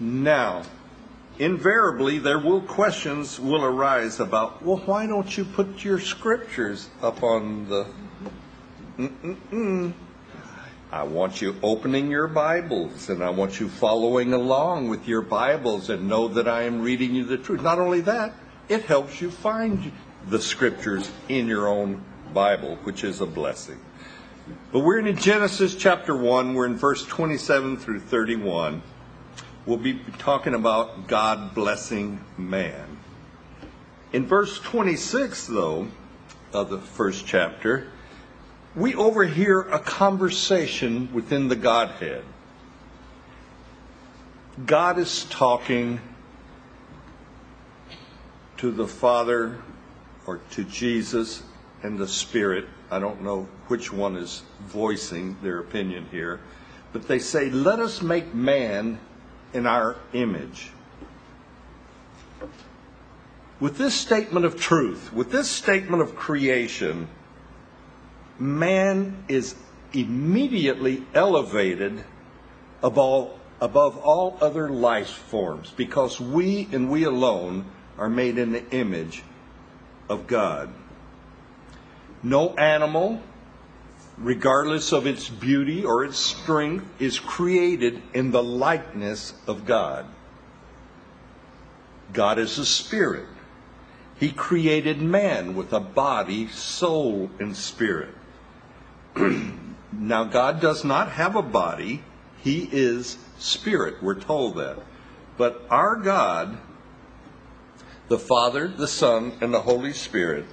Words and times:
Now, 0.00 0.62
invariably, 1.38 2.18
there 2.18 2.38
will 2.38 2.60
questions 2.60 3.40
will 3.40 3.64
arise 3.64 4.20
about, 4.20 4.62
well, 4.62 4.78
why 4.78 5.06
don't 5.06 5.36
you 5.36 5.44
put 5.44 5.84
your 5.84 5.98
scriptures 5.98 6.88
up 7.02 7.22
on 7.22 7.68
the. 7.68 7.86
Mm-mm-mm. 8.98 9.92
I 10.90 11.02
want 11.02 11.42
you 11.42 11.54
opening 11.62 12.10
your 12.10 12.28
Bibles 12.28 13.10
and 13.10 13.22
I 13.22 13.28
want 13.28 13.60
you 13.60 13.68
following 13.68 14.32
along 14.32 14.88
with 14.88 15.06
your 15.06 15.20
Bibles 15.20 15.90
and 15.90 16.08
know 16.08 16.28
that 16.28 16.48
I 16.48 16.62
am 16.62 16.80
reading 16.80 17.14
you 17.14 17.24
the 17.24 17.36
truth. 17.36 17.60
Not 17.60 17.78
only 17.78 18.00
that, 18.02 18.32
it 18.70 18.84
helps 18.84 19.20
you 19.20 19.30
find 19.30 19.92
the 20.28 20.40
scriptures 20.40 21.10
in 21.28 21.46
your 21.46 21.68
own 21.68 22.02
Bible, 22.32 22.76
which 22.84 23.04
is 23.04 23.20
a 23.20 23.26
blessing. 23.26 23.78
But 24.72 24.80
we're 24.80 25.00
in 25.00 25.14
Genesis 25.16 25.74
chapter 25.74 26.16
1, 26.16 26.54
we're 26.54 26.66
in 26.66 26.76
verse 26.76 27.04
27 27.04 27.76
through 27.76 28.00
31. 28.00 28.82
We'll 29.68 29.76
be 29.76 30.00
talking 30.16 30.54
about 30.54 31.08
God 31.08 31.54
blessing 31.54 32.24
man. 32.38 32.96
In 34.14 34.24
verse 34.24 34.58
26, 34.60 35.46
though, 35.46 35.88
of 36.54 36.70
the 36.70 36.78
first 36.78 37.26
chapter, 37.26 37.88
we 38.74 38.94
overhear 38.94 39.60
a 39.60 39.78
conversation 39.78 41.12
within 41.12 41.48
the 41.48 41.54
Godhead. 41.54 42.24
God 44.64 44.98
is 44.98 45.24
talking 45.24 46.00
to 48.56 48.70
the 48.70 48.88
Father 48.88 49.58
or 50.26 50.38
to 50.52 50.64
Jesus 50.64 51.42
and 51.82 51.98
the 51.98 52.08
Spirit. 52.08 52.64
I 52.90 53.00
don't 53.00 53.20
know 53.20 53.46
which 53.66 53.92
one 53.92 54.16
is 54.16 54.44
voicing 54.62 55.36
their 55.42 55.58
opinion 55.58 56.06
here, 56.10 56.40
but 56.94 57.06
they 57.06 57.18
say, 57.18 57.50
Let 57.50 57.80
us 57.80 58.00
make 58.00 58.32
man 58.34 58.98
in 59.52 59.66
our 59.66 59.96
image. 60.12 60.70
With 63.60 63.76
this 63.76 63.94
statement 63.94 64.46
of 64.46 64.60
truth, 64.60 65.12
with 65.12 65.32
this 65.32 65.50
statement 65.50 66.02
of 66.02 66.14
creation, 66.14 67.08
man 68.38 69.24
is 69.26 69.56
immediately 69.92 71.04
elevated 71.14 72.04
above, 72.82 73.32
above 73.60 73.96
all 73.98 74.38
other 74.40 74.68
life 74.68 75.08
forms 75.08 75.72
because 75.76 76.20
we 76.20 76.68
and 76.72 76.90
we 76.90 77.04
alone 77.04 77.64
are 77.96 78.08
made 78.08 78.38
in 78.38 78.52
the 78.52 78.70
image 78.70 79.24
of 80.08 80.26
God. 80.26 80.72
No 82.22 82.54
animal, 82.54 83.20
regardless 84.20 84.92
of 84.92 85.06
its 85.06 85.28
beauty 85.28 85.84
or 85.84 86.04
its 86.04 86.18
strength, 86.18 86.86
is 87.00 87.20
created 87.20 88.02
in 88.12 88.30
the 88.30 88.42
likeness 88.42 89.34
of 89.46 89.64
God. 89.64 90.06
God 92.12 92.38
is 92.38 92.58
a 92.58 92.66
spirit. 92.66 93.26
He 94.18 94.32
created 94.32 95.00
man 95.00 95.54
with 95.54 95.72
a 95.72 95.80
body, 95.80 96.48
soul, 96.48 97.30
and 97.38 97.56
spirit. 97.56 98.14
now, 99.92 100.24
God 100.24 100.60
does 100.60 100.84
not 100.84 101.12
have 101.12 101.36
a 101.36 101.42
body, 101.42 102.02
He 102.42 102.68
is 102.72 103.18
spirit. 103.38 104.02
We're 104.02 104.18
told 104.18 104.56
that. 104.56 104.78
But 105.36 105.64
our 105.70 105.94
God, 105.94 106.58
the 108.08 108.18
Father, 108.18 108.66
the 108.66 108.88
Son, 108.88 109.38
and 109.40 109.54
the 109.54 109.60
Holy 109.60 109.92
Spirit, 109.92 110.46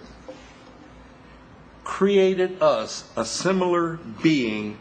created 1.86 2.62
us 2.62 3.10
a 3.16 3.24
similar 3.24 3.98
being 4.22 4.78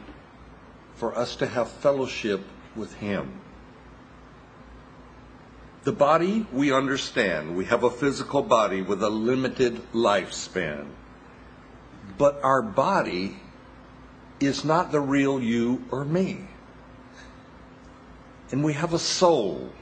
for 0.96 1.16
us 1.16 1.36
to 1.36 1.46
have 1.46 1.70
fellowship 1.70 2.40
with 2.74 2.94
Him. 2.94 3.40
The 5.84 5.92
body, 5.92 6.46
we 6.50 6.72
understand. 6.72 7.56
We 7.56 7.66
have 7.66 7.84
a 7.84 7.90
physical 7.90 8.42
body 8.42 8.80
with 8.80 9.02
a 9.02 9.10
limited 9.10 9.80
lifespan. 9.92 10.86
But 12.16 12.42
our 12.42 12.62
body 12.62 13.36
is 14.40 14.64
not 14.64 14.90
the 14.90 15.00
real 15.00 15.40
you 15.40 15.84
or 15.90 16.04
me. 16.04 16.48
And 18.50 18.64
we 18.64 18.72
have 18.72 18.94
a 18.94 18.98
soul, 18.98 19.72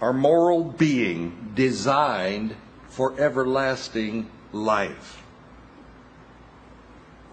our 0.00 0.12
moral 0.12 0.62
being 0.62 1.52
designed 1.54 2.54
for 2.88 3.18
everlasting 3.18 4.30
life. 4.52 5.25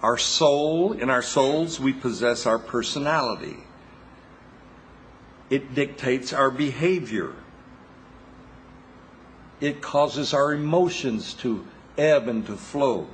Our 0.04 0.18
soul, 0.18 0.92
in 0.92 1.10
our 1.10 1.22
souls, 1.22 1.80
we 1.80 1.94
possess 1.94 2.46
our 2.46 2.60
personality. 2.60 3.56
It 5.50 5.74
dictates 5.74 6.34
our 6.34 6.52
behavior. 6.52 7.34
It 9.62 9.82
causes 9.82 10.34
our 10.34 10.54
emotions 10.54 11.34
to 11.36 11.66
ebb 11.98 12.28
and 12.28 12.46
to 12.48 12.58
flow. 12.58 13.08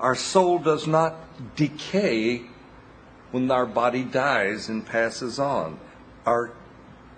Our 0.00 0.16
soul 0.16 0.58
does 0.58 0.88
not 0.88 1.14
decay 1.54 2.42
when 3.30 3.48
our 3.52 3.66
body 3.66 4.02
dies 4.02 4.68
and 4.68 4.84
passes 4.84 5.38
on. 5.38 5.78
Our 6.26 6.52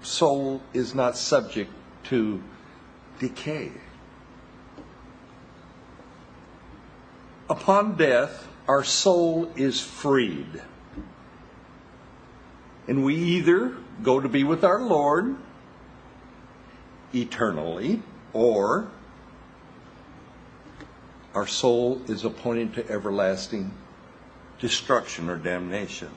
soul 0.02 0.60
is 0.74 0.94
not 0.94 1.16
subject 1.16 1.72
to 2.04 2.42
decay. 3.18 3.72
Upon 7.48 7.96
death, 7.96 8.46
our 8.68 8.84
soul 8.84 9.50
is 9.56 9.80
freed. 9.80 10.62
And 12.86 13.04
we 13.04 13.16
either 13.16 13.74
go 14.02 14.20
to 14.20 14.28
be 14.28 14.44
with 14.44 14.62
our 14.62 14.80
Lord 14.80 15.36
eternally, 17.14 18.02
or 18.34 18.88
our 21.34 21.46
soul 21.46 22.02
is 22.06 22.24
appointed 22.24 22.74
to 22.74 22.90
everlasting 22.90 23.72
destruction 24.60 25.30
or 25.30 25.36
damnation. 25.36 26.10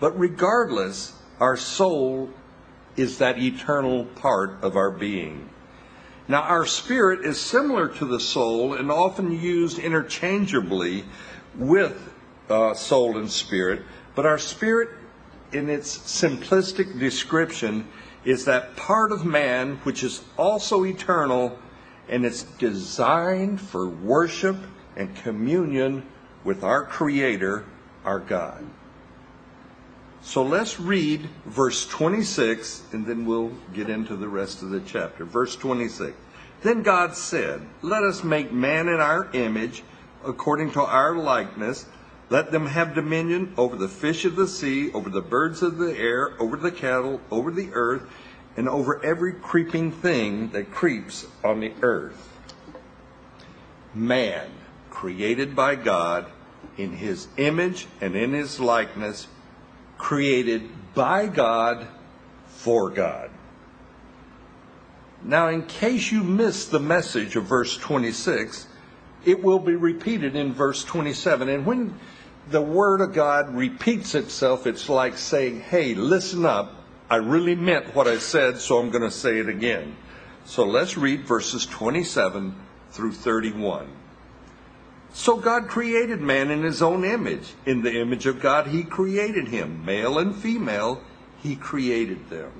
But 0.00 0.18
regardless, 0.18 1.12
our 1.40 1.56
soul 1.56 2.30
is 2.96 3.18
that 3.18 3.38
eternal 3.38 4.04
part 4.04 4.62
of 4.62 4.76
our 4.76 4.90
being. 4.90 5.50
Now, 6.28 6.42
our 6.42 6.66
spirit 6.66 7.24
is 7.24 7.40
similar 7.40 7.88
to 7.88 8.04
the 8.04 8.18
soul 8.18 8.74
and 8.74 8.90
often 8.90 9.30
used 9.30 9.78
interchangeably 9.78 11.04
with 11.58 12.12
uh, 12.48 12.74
soul 12.74 13.18
and 13.18 13.30
spirit, 13.30 13.82
but 14.14 14.26
our 14.26 14.38
spirit, 14.38 14.90
in 15.52 15.68
its 15.68 15.98
simplistic 15.98 16.98
description, 16.98 17.86
is 18.24 18.44
that 18.44 18.76
part 18.76 19.12
of 19.12 19.24
man 19.24 19.76
which 19.84 20.02
is 20.02 20.22
also 20.36 20.84
eternal 20.84 21.58
and 22.08 22.24
it's 22.24 22.42
designed 22.42 23.60
for 23.60 23.88
worship 23.88 24.56
and 24.96 25.14
communion 25.16 26.04
with 26.44 26.62
our 26.62 26.84
Creator, 26.84 27.64
our 28.04 28.20
God. 28.20 28.64
So 30.22 30.42
let's 30.42 30.80
read 30.80 31.28
verse 31.44 31.86
26 31.86 32.82
and 32.92 33.06
then 33.06 33.26
we'll 33.26 33.52
get 33.74 33.88
into 33.88 34.16
the 34.16 34.28
rest 34.28 34.62
of 34.62 34.70
the 34.70 34.80
chapter. 34.80 35.24
Verse 35.24 35.54
26. 35.54 36.16
Then 36.62 36.82
God 36.82 37.14
said, 37.14 37.62
Let 37.82 38.02
us 38.02 38.24
make 38.24 38.50
man 38.50 38.88
in 38.88 38.98
our 38.98 39.30
image, 39.32 39.84
according 40.26 40.72
to 40.72 40.82
our 40.82 41.14
likeness. 41.16 41.86
Let 42.28 42.50
them 42.50 42.66
have 42.66 42.94
dominion 42.94 43.54
over 43.56 43.76
the 43.76 43.88
fish 43.88 44.24
of 44.24 44.36
the 44.36 44.48
sea, 44.48 44.92
over 44.92 45.08
the 45.08 45.22
birds 45.22 45.62
of 45.62 45.78
the 45.78 45.96
air, 45.96 46.34
over 46.40 46.56
the 46.56 46.72
cattle, 46.72 47.20
over 47.30 47.50
the 47.50 47.70
earth, 47.72 48.02
and 48.56 48.68
over 48.68 49.04
every 49.04 49.32
creeping 49.32 49.92
thing 49.92 50.50
that 50.50 50.72
creeps 50.72 51.26
on 51.44 51.60
the 51.60 51.72
earth. 51.82 52.32
Man, 53.94 54.50
created 54.90 55.54
by 55.54 55.76
God 55.76 56.26
in 56.76 56.92
his 56.92 57.28
image 57.36 57.86
and 58.00 58.16
in 58.16 58.32
his 58.32 58.58
likeness, 58.58 59.28
created 59.98 60.68
by 60.94 61.26
God 61.26 61.86
for 62.46 62.90
God. 62.90 63.30
Now, 65.22 65.48
in 65.48 65.66
case 65.66 66.12
you 66.12 66.22
missed 66.22 66.70
the 66.70 66.80
message 66.80 67.36
of 67.36 67.44
verse 67.44 67.76
26, 67.76 68.66
it 69.26 69.42
will 69.42 69.58
be 69.58 69.74
repeated 69.74 70.36
in 70.36 70.54
verse 70.54 70.84
27. 70.84 71.48
And 71.48 71.66
when 71.66 71.98
the 72.48 72.62
Word 72.62 73.00
of 73.00 73.12
God 73.12 73.52
repeats 73.54 74.14
itself, 74.14 74.66
it's 74.66 74.88
like 74.88 75.18
saying, 75.18 75.60
hey, 75.60 75.94
listen 75.94 76.46
up. 76.46 76.72
I 77.10 77.16
really 77.16 77.56
meant 77.56 77.94
what 77.94 78.08
I 78.08 78.18
said, 78.18 78.58
so 78.58 78.78
I'm 78.78 78.90
going 78.90 79.02
to 79.02 79.10
say 79.10 79.38
it 79.38 79.48
again. 79.48 79.96
So 80.44 80.64
let's 80.64 80.96
read 80.96 81.26
verses 81.26 81.66
27 81.66 82.54
through 82.92 83.12
31. 83.12 83.90
So 85.12 85.36
God 85.36 85.66
created 85.66 86.20
man 86.20 86.50
in 86.50 86.62
his 86.62 86.82
own 86.82 87.04
image. 87.04 87.54
In 87.64 87.82
the 87.82 88.00
image 88.00 88.26
of 88.26 88.40
God, 88.40 88.68
he 88.68 88.84
created 88.84 89.48
him. 89.48 89.84
Male 89.84 90.18
and 90.18 90.36
female, 90.36 91.02
he 91.42 91.56
created 91.56 92.30
them. 92.30 92.52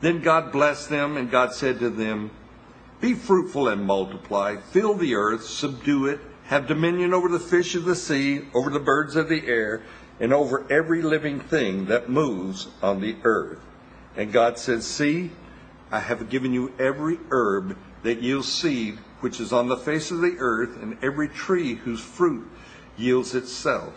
Then 0.00 0.20
God 0.20 0.52
blessed 0.52 0.88
them, 0.88 1.16
and 1.16 1.30
God 1.30 1.52
said 1.52 1.80
to 1.80 1.90
them, 1.90 2.30
Be 3.02 3.14
fruitful 3.14 3.66
and 3.66 3.84
multiply, 3.84 4.58
fill 4.58 4.94
the 4.94 5.16
earth, 5.16 5.42
subdue 5.44 6.06
it, 6.06 6.20
have 6.44 6.68
dominion 6.68 7.12
over 7.12 7.28
the 7.28 7.40
fish 7.40 7.74
of 7.74 7.84
the 7.84 7.96
sea, 7.96 8.42
over 8.54 8.70
the 8.70 8.78
birds 8.78 9.16
of 9.16 9.28
the 9.28 9.44
air 9.48 9.82
and 10.20 10.32
over 10.32 10.64
every 10.70 11.02
living 11.02 11.40
thing 11.40 11.86
that 11.86 12.08
moves 12.08 12.68
on 12.80 13.00
the 13.00 13.16
earth. 13.24 13.58
And 14.16 14.32
God 14.32 14.56
says, 14.56 14.86
See, 14.86 15.32
I 15.90 15.98
have 15.98 16.30
given 16.30 16.54
you 16.54 16.72
every 16.78 17.18
herb 17.30 17.76
that 18.04 18.22
yields 18.22 18.46
seed, 18.46 18.98
which 19.18 19.40
is 19.40 19.52
on 19.52 19.66
the 19.66 19.76
face 19.76 20.12
of 20.12 20.20
the 20.20 20.36
earth, 20.38 20.80
and 20.80 20.96
every 21.02 21.28
tree 21.28 21.74
whose 21.74 22.00
fruit 22.00 22.48
yields 22.96 23.34
itself. 23.34 23.94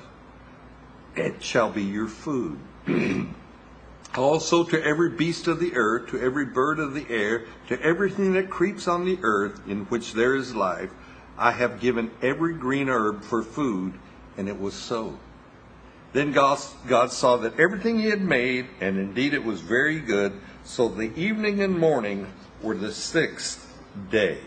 It 1.16 1.44
shall 1.44 1.70
be 1.70 1.84
your 1.84 2.08
food. 2.08 2.58
also 4.18 4.64
to 4.64 4.84
every 4.84 5.10
beast 5.12 5.48
of 5.48 5.60
the 5.60 5.76
earth, 5.76 6.10
to 6.10 6.22
every 6.22 6.46
bird 6.46 6.80
of 6.80 6.94
the 6.94 7.06
air, 7.10 7.46
to 7.68 7.82
everything 7.82 8.34
that 8.34 8.50
creeps 8.50 8.88
on 8.88 9.06
the 9.06 9.20
earth 9.22 9.62
in 9.68 9.86
which 9.86 10.14
there 10.14 10.36
is 10.36 10.56
life, 10.56 10.90
I 11.38 11.52
have 11.52 11.80
given 11.80 12.12
every 12.22 12.54
green 12.54 12.90
herb 12.90 13.24
for 13.24 13.44
food, 13.44 13.94
and 14.38 14.48
it 14.48 14.60
was 14.60 14.74
so. 14.74 15.18
Then 16.14 16.32
God, 16.32 16.60
God 16.88 17.12
saw 17.12 17.38
that 17.38 17.60
everything 17.60 18.00
he 18.00 18.10
had 18.10 18.22
made, 18.22 18.68
and 18.80 18.98
indeed 18.98 19.34
it 19.34 19.44
was 19.44 19.60
very 19.60 20.00
good, 20.00 20.34
so 20.64 20.88
the 20.88 21.14
evening 21.20 21.62
and 21.62 21.78
morning 21.78 22.32
were 22.62 22.76
the 22.76 22.94
sixth 22.94 23.78
day. 24.10 24.40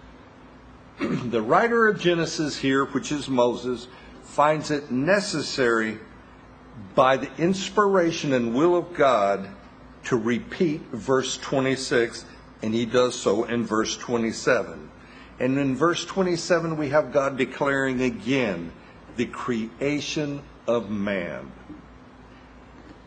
the 1.00 1.42
writer 1.42 1.88
of 1.88 1.98
Genesis 1.98 2.56
here, 2.56 2.84
which 2.84 3.10
is 3.10 3.28
Moses, 3.28 3.88
finds 4.22 4.70
it 4.70 4.92
necessary 4.92 5.98
by 6.94 7.16
the 7.16 7.30
inspiration 7.38 8.32
and 8.32 8.54
will 8.54 8.76
of 8.76 8.94
God 8.94 9.48
to 10.04 10.16
repeat 10.16 10.80
verse 10.92 11.36
26, 11.38 12.24
and 12.62 12.74
he 12.74 12.86
does 12.86 13.14
so 13.14 13.44
in 13.44 13.64
verse 13.64 13.96
27. 13.96 14.90
And 15.38 15.58
in 15.58 15.76
verse 15.76 16.04
27, 16.04 16.76
we 16.76 16.90
have 16.90 17.12
God 17.12 17.36
declaring 17.36 18.02
again 18.02 18.72
the 19.16 19.26
creation 19.26 20.42
of 20.66 20.90
man. 20.90 21.50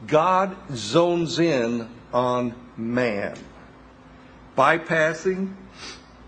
God 0.08 0.56
zones 0.76 1.40
in 1.40 1.88
on 2.12 2.54
man, 2.76 3.38
bypassing 4.58 5.54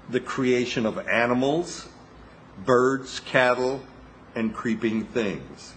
the 0.10 0.20
creation 0.20 0.86
of 0.86 1.08
animals, 1.08 1.88
birds, 2.64 3.20
cattle, 3.20 3.82
and 4.36 4.54
creeping 4.54 5.06
things. 5.06 5.74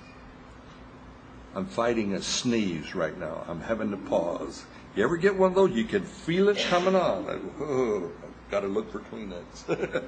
I'm 1.59 1.67
fighting 1.67 2.15
a 2.15 2.23
sneeze 2.23 2.95
right 2.95 3.19
now. 3.19 3.45
I'm 3.49 3.61
having 3.61 3.91
to 3.91 3.97
pause. 3.97 4.65
You 4.95 5.03
ever 5.03 5.17
get 5.17 5.35
one 5.37 5.51
of 5.51 5.57
those? 5.57 5.73
You 5.73 5.83
can 5.83 6.05
feel 6.05 6.49
it 6.51 6.57
coming 6.57 6.95
on. 6.95 7.51
Oh, 7.61 8.13
I've 8.23 8.51
got 8.53 8.61
to 8.61 8.69
look 8.69 8.93
for 8.93 9.01
Kleenex. 9.01 10.05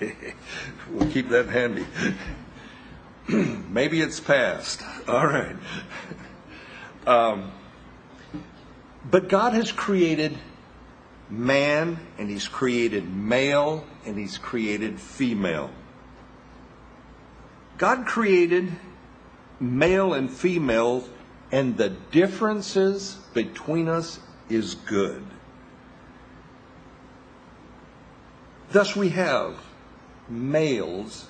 we'll 0.90 1.10
keep 1.12 1.28
that 1.28 1.46
handy. 1.46 1.86
Maybe 3.28 4.00
it's 4.00 4.18
past. 4.18 4.82
All 5.06 5.28
right. 5.28 5.54
Um, 7.06 7.52
but 9.08 9.28
God 9.28 9.52
has 9.52 9.70
created 9.70 10.36
man, 11.30 12.00
and 12.18 12.28
He's 12.28 12.48
created 12.48 13.08
male, 13.08 13.86
and 14.04 14.18
He's 14.18 14.38
created 14.38 14.98
female. 14.98 15.70
God 17.78 18.06
created 18.06 18.72
male 19.64 20.14
and 20.14 20.30
female, 20.30 21.08
and 21.50 21.76
the 21.76 21.90
differences 22.10 23.18
between 23.32 23.88
us 23.88 24.20
is 24.48 24.74
good. 24.74 25.24
Thus, 28.70 28.96
we 28.96 29.10
have 29.10 29.56
males 30.28 31.26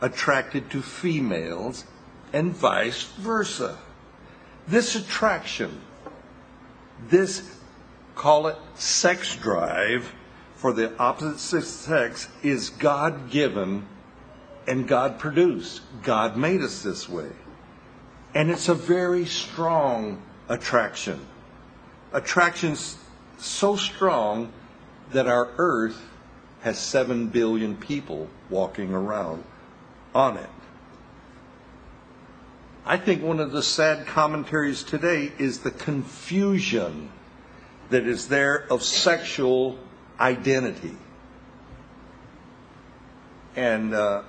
attracted 0.00 0.70
to 0.70 0.82
females 0.82 1.84
and 2.32 2.54
vice 2.54 3.02
versa. 3.02 3.78
This 4.66 4.94
attraction, 4.94 5.80
this, 7.08 7.58
call 8.14 8.48
it 8.48 8.56
sex 8.74 9.34
drive 9.36 10.14
for 10.54 10.72
the 10.72 10.96
opposite 10.98 11.64
sex, 11.64 12.28
is 12.42 12.70
God 12.70 13.30
given 13.30 13.86
and 14.66 14.86
God 14.86 15.18
produced. 15.18 15.80
God 16.02 16.36
made 16.36 16.60
us 16.60 16.82
this 16.82 17.08
way. 17.08 17.30
And 18.34 18.50
it's 18.50 18.68
a 18.68 18.74
very 18.74 19.26
strong 19.26 20.22
attraction. 20.48 21.26
Attraction's 22.12 22.98
so 23.38 23.76
strong 23.76 24.52
that 25.12 25.26
our 25.26 25.48
earth 25.58 26.00
has 26.60 26.78
7 26.78 27.28
billion 27.28 27.76
people 27.76 28.28
walking 28.50 28.92
around 28.92 29.44
on 30.14 30.36
it. 30.36 30.50
I 32.84 32.96
think 32.96 33.22
one 33.22 33.38
of 33.38 33.52
the 33.52 33.62
sad 33.62 34.06
commentaries 34.06 34.82
today 34.82 35.30
is 35.38 35.60
the 35.60 35.70
confusion 35.70 37.10
that 37.90 38.06
is 38.06 38.28
there 38.28 38.66
of 38.70 38.82
sexual 38.82 39.78
identity. 40.18 40.96
And 43.56 43.94
uh, 43.94 44.22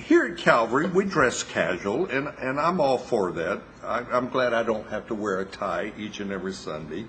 here 0.00 0.24
at 0.24 0.38
Calvary, 0.38 0.86
we 0.86 1.04
dress 1.04 1.42
casual, 1.42 2.06
and, 2.06 2.28
and 2.40 2.58
I'm 2.58 2.80
all 2.80 2.98
for 2.98 3.32
that. 3.32 3.60
I, 3.84 3.98
I'm 4.10 4.28
glad 4.28 4.52
I 4.54 4.62
don't 4.62 4.88
have 4.88 5.06
to 5.08 5.14
wear 5.14 5.40
a 5.40 5.44
tie 5.44 5.92
each 5.98 6.20
and 6.20 6.32
every 6.32 6.52
Sunday. 6.52 7.06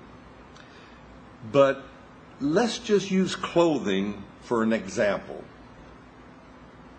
But 1.52 1.84
let's 2.40 2.80
just 2.80 3.10
use 3.10 3.36
clothing 3.36 4.24
for 4.42 4.64
an 4.64 4.74
example. 4.74 5.44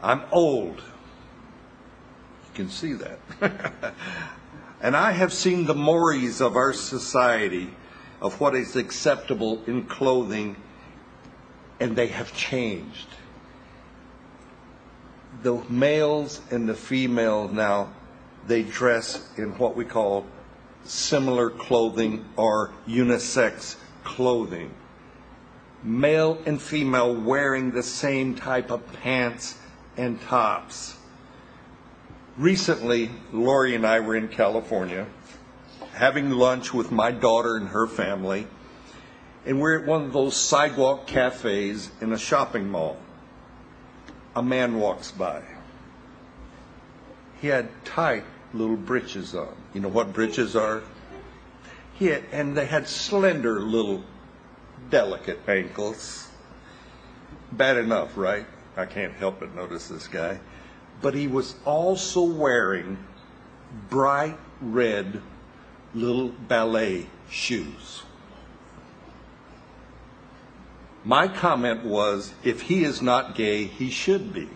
I'm 0.03 0.23
old. 0.33 0.77
You 0.77 2.55
can 2.55 2.69
see 2.71 2.94
that. 2.94 3.19
and 4.81 4.97
I 4.97 5.12
have 5.12 5.33
seen 5.33 5.67
the 5.67 5.75
mores 5.75 6.41
of 6.41 6.56
our 6.56 6.73
society 6.73 7.71
of 8.21 8.41
what 8.41 8.55
is 8.55 8.77
acceptable 8.77 9.62
in 9.67 9.85
clothing, 9.85 10.56
and 11.81 11.97
they 11.97 12.09
have 12.09 12.35
changed 12.35 13.09
the 15.43 15.62
males 15.69 16.41
and 16.50 16.69
the 16.69 16.75
females 16.75 17.53
now, 17.53 17.93
they 18.47 18.62
dress 18.62 19.29
in 19.37 19.50
what 19.59 19.77
we 19.77 19.85
call 19.85 20.27
similar 20.85 21.50
clothing 21.50 22.25
or 22.37 22.73
unisex 22.89 23.77
clothing. 24.05 24.73
Male 25.83 26.39
and 26.47 26.61
female 26.61 27.15
wearing 27.15 27.73
the 27.73 27.83
same 27.83 28.35
type 28.35 28.71
of 28.71 28.93
pants 28.93 29.59
and 29.97 30.21
tops. 30.23 30.97
Recently, 32.37 33.11
Lori 33.33 33.75
and 33.75 33.87
I 33.87 34.00
were 34.00 34.17
in 34.17 34.29
California 34.29 35.06
having 35.93 36.31
lunch 36.31 36.72
with 36.72 36.91
my 36.91 37.11
daughter 37.11 37.56
and 37.56 37.69
her 37.69 37.87
family, 37.87 38.46
and 39.44 39.61
we're 39.61 39.81
at 39.81 39.87
one 39.87 40.05
of 40.05 40.13
those 40.13 40.34
sidewalk 40.34 41.06
cafes 41.06 41.91
in 42.01 42.13
a 42.13 42.19
shopping 42.19 42.70
mall 42.70 42.96
a 44.34 44.43
man 44.43 44.79
walks 44.79 45.10
by. 45.10 45.43
He 47.41 47.48
had 47.48 47.69
tight 47.84 48.24
little 48.55 48.77
breeches 48.77 49.34
on. 49.34 49.55
You 49.74 49.81
know 49.81 49.89
what 49.89 50.12
breeches 50.12 50.55
are? 50.56 50.82
He 51.94 52.06
had, 52.06 52.24
and 52.32 52.56
they 52.56 52.67
had 52.67 52.89
slender 52.89 53.60
little 53.60 54.05
delicate 54.91 55.41
ankles. 55.48 56.29
Bad 57.53 57.77
enough, 57.77 58.17
right? 58.17 58.46
I 58.77 58.86
can't 58.86 59.12
help 59.12 59.41
but 59.41 59.55
notice 59.55 59.89
this 59.89 60.08
guy. 60.08 60.39
But 61.01 61.15
he 61.15 61.27
was 61.27 61.55
also 61.65 62.22
wearing 62.22 62.98
bright 63.91 64.39
red 64.60 65.20
little 65.94 66.29
ballet 66.29 67.06
shoes. 67.29 68.03
My 71.05 71.27
comment 71.27 71.85
was, 71.85 72.32
if 72.44 72.63
he 72.63 72.85
is 72.85 73.03
not 73.03 73.35
gay, 73.35 73.65
he 73.65 73.91
should 73.91 74.32
be. 74.32 74.49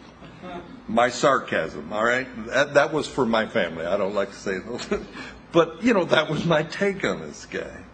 My 0.86 1.08
sarcasm, 1.08 1.92
all 1.92 2.04
right? 2.04 2.28
That, 2.46 2.74
that 2.74 2.92
was 2.92 3.08
for 3.08 3.26
my 3.26 3.46
family. 3.46 3.84
I 3.84 3.96
don't 3.96 4.14
like 4.14 4.30
to 4.30 4.36
say 4.36 4.52
it. 4.52 5.00
but, 5.52 5.82
you 5.82 5.92
know, 5.92 6.04
that 6.04 6.30
was 6.30 6.44
my 6.44 6.62
take 6.62 7.04
on 7.04 7.20
this 7.20 7.46
guy. 7.46 7.84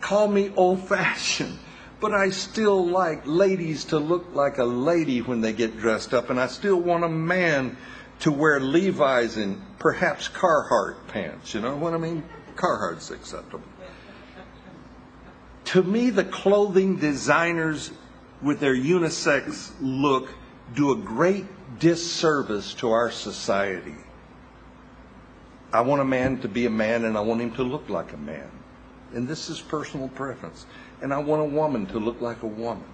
Call 0.00 0.26
me 0.26 0.52
old 0.56 0.88
fashioned, 0.88 1.58
but 2.00 2.12
I 2.12 2.30
still 2.30 2.84
like 2.84 3.22
ladies 3.26 3.84
to 3.86 3.98
look 3.98 4.34
like 4.34 4.58
a 4.58 4.64
lady 4.64 5.22
when 5.22 5.40
they 5.40 5.52
get 5.52 5.78
dressed 5.78 6.12
up, 6.12 6.30
and 6.30 6.40
I 6.40 6.48
still 6.48 6.80
want 6.80 7.04
a 7.04 7.08
man 7.08 7.76
to 8.20 8.32
wear 8.32 8.58
Levi's 8.58 9.36
and 9.36 9.62
perhaps 9.78 10.28
Carhartt 10.28 11.06
pants. 11.08 11.54
You 11.54 11.60
know 11.60 11.76
what 11.76 11.94
I 11.94 11.98
mean? 11.98 12.24
Carhartt's 12.56 13.10
acceptable 13.10 13.62
to 15.70 15.82
me, 15.84 16.10
the 16.10 16.24
clothing 16.24 16.96
designers 16.96 17.92
with 18.42 18.58
their 18.58 18.74
unisex 18.74 19.70
look 19.80 20.28
do 20.74 20.90
a 20.90 20.96
great 20.96 21.46
disservice 21.78 22.74
to 22.74 22.90
our 22.90 23.10
society. 23.10 23.94
I 25.72 25.82
want 25.82 26.00
a 26.00 26.04
man 26.04 26.40
to 26.40 26.48
be 26.48 26.66
a 26.66 26.70
man 26.70 27.04
and 27.04 27.16
I 27.16 27.20
want 27.20 27.40
him 27.40 27.52
to 27.52 27.62
look 27.62 27.88
like 27.88 28.12
a 28.12 28.16
man. 28.16 28.50
And 29.14 29.28
this 29.28 29.48
is 29.48 29.60
personal 29.60 30.08
preference. 30.08 30.66
And 31.02 31.14
I 31.14 31.18
want 31.18 31.42
a 31.42 31.44
woman 31.44 31.86
to 31.86 32.00
look 32.00 32.20
like 32.20 32.42
a 32.42 32.48
woman. 32.48 32.84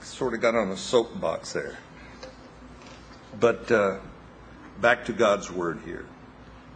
Sort 0.00 0.34
of 0.34 0.40
got 0.40 0.54
on 0.54 0.68
a 0.70 0.76
soapbox 0.76 1.52
there. 1.52 1.78
But 3.40 3.70
uh, 3.72 3.98
back 4.80 5.04
to 5.06 5.12
God's 5.12 5.50
word 5.50 5.80
here. 5.84 6.06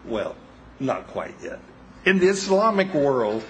Well, 0.04 0.34
not 0.80 1.06
quite 1.06 1.34
yet. 1.40 1.60
In 2.04 2.18
the 2.18 2.28
Islamic 2.28 2.94
world, 2.94 3.44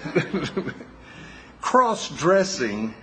cross 1.60 2.08
dressing 2.08 2.94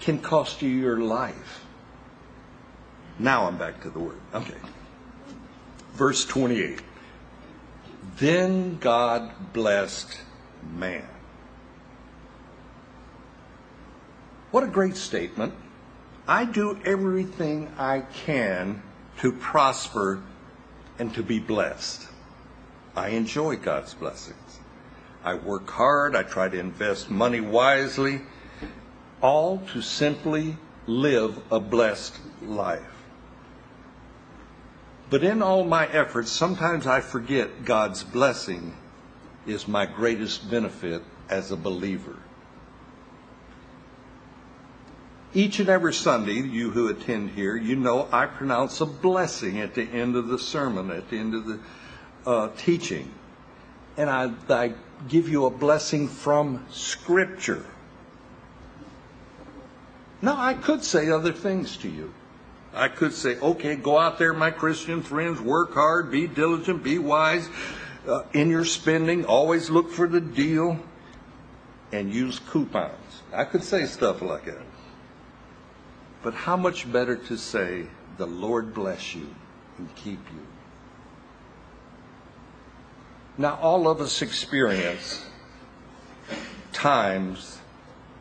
can 0.00 0.20
cost 0.20 0.62
you 0.62 0.68
your 0.68 0.98
life. 0.98 1.64
Now 3.18 3.46
I'm 3.46 3.58
back 3.58 3.82
to 3.82 3.90
the 3.90 3.98
word. 3.98 4.20
Okay. 4.34 4.56
Verse 5.92 6.24
28. 6.24 6.80
Then 8.16 8.78
God 8.78 9.30
blessed 9.52 10.18
man. 10.76 11.06
What 14.50 14.64
a 14.64 14.68
great 14.68 14.96
statement. 14.96 15.54
I 16.26 16.44
do 16.44 16.78
everything 16.84 17.72
I 17.78 18.00
can 18.00 18.82
to 19.18 19.32
prosper 19.32 20.22
and 20.98 21.14
to 21.14 21.22
be 21.22 21.38
blessed. 21.38 22.08
I 22.96 23.10
enjoy 23.10 23.56
God's 23.56 23.94
blessings. 23.94 24.59
I 25.22 25.34
work 25.34 25.68
hard. 25.68 26.16
I 26.16 26.22
try 26.22 26.48
to 26.48 26.58
invest 26.58 27.10
money 27.10 27.40
wisely, 27.40 28.22
all 29.20 29.58
to 29.72 29.82
simply 29.82 30.56
live 30.86 31.38
a 31.50 31.60
blessed 31.60 32.18
life. 32.42 32.82
But 35.10 35.24
in 35.24 35.42
all 35.42 35.64
my 35.64 35.86
efforts, 35.88 36.30
sometimes 36.30 36.86
I 36.86 37.00
forget 37.00 37.64
God's 37.64 38.04
blessing 38.04 38.76
is 39.46 39.66
my 39.66 39.84
greatest 39.84 40.50
benefit 40.50 41.02
as 41.28 41.50
a 41.50 41.56
believer. 41.56 42.16
Each 45.32 45.60
and 45.60 45.68
every 45.68 45.94
Sunday, 45.94 46.34
you 46.34 46.70
who 46.70 46.88
attend 46.88 47.30
here, 47.30 47.56
you 47.56 47.76
know 47.76 48.08
I 48.10 48.26
pronounce 48.26 48.80
a 48.80 48.86
blessing 48.86 49.60
at 49.60 49.74
the 49.74 49.84
end 49.84 50.16
of 50.16 50.28
the 50.28 50.38
sermon, 50.38 50.90
at 50.90 51.08
the 51.08 51.18
end 51.18 51.34
of 51.34 51.46
the 51.46 51.60
uh, 52.26 52.48
teaching. 52.56 53.12
And 53.96 54.10
I, 54.10 54.32
I 54.48 54.74
give 55.08 55.28
you 55.28 55.46
a 55.46 55.50
blessing 55.50 56.08
from 56.08 56.66
Scripture. 56.70 57.64
Now, 60.22 60.36
I 60.36 60.54
could 60.54 60.84
say 60.84 61.10
other 61.10 61.32
things 61.32 61.76
to 61.78 61.88
you. 61.88 62.12
I 62.74 62.88
could 62.88 63.12
say, 63.12 63.38
okay, 63.38 63.74
go 63.74 63.98
out 63.98 64.18
there, 64.18 64.32
my 64.32 64.50
Christian 64.50 65.02
friends, 65.02 65.40
work 65.40 65.74
hard, 65.74 66.10
be 66.10 66.26
diligent, 66.26 66.82
be 66.82 66.98
wise 66.98 67.48
uh, 68.06 68.22
in 68.32 68.48
your 68.48 68.64
spending, 68.64 69.24
always 69.24 69.70
look 69.70 69.90
for 69.90 70.06
the 70.06 70.20
deal, 70.20 70.78
and 71.92 72.12
use 72.12 72.38
coupons. 72.38 73.22
I 73.32 73.44
could 73.44 73.64
say 73.64 73.86
stuff 73.86 74.22
like 74.22 74.44
that. 74.44 74.62
But 76.22 76.34
how 76.34 76.56
much 76.56 76.90
better 76.90 77.16
to 77.16 77.36
say, 77.36 77.86
the 78.18 78.26
Lord 78.26 78.74
bless 78.74 79.14
you 79.14 79.34
and 79.78 79.94
keep 79.96 80.20
you. 80.30 80.46
Now, 83.40 83.58
all 83.62 83.88
of 83.88 84.02
us 84.02 84.20
experience 84.20 85.24
times 86.74 87.58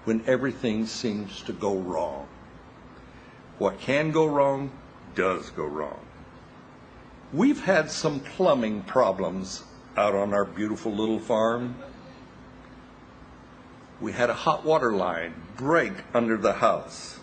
when 0.05 0.23
everything 0.25 0.85
seems 0.85 1.41
to 1.41 1.51
go 1.51 1.75
wrong. 1.75 2.25
What 3.57 3.81
can 3.81 4.11
go 4.11 4.27
wrong 4.27 4.71
does 5.15 5.49
go 5.49 5.65
wrong. 5.65 5.99
We've 7.33 7.59
had 7.59 7.91
some 7.91 8.21
plumbing 8.21 8.83
problems 8.83 9.65
out 9.97 10.15
on 10.15 10.33
our 10.33 10.45
beautiful 10.45 10.93
little 10.93 11.19
farm. 11.19 11.75
We 13.99 14.13
had 14.13 14.29
a 14.29 14.33
hot 14.33 14.63
water 14.63 14.93
line 14.93 15.33
break 15.57 15.91
under 16.13 16.37
the 16.37 16.53
house. 16.53 17.19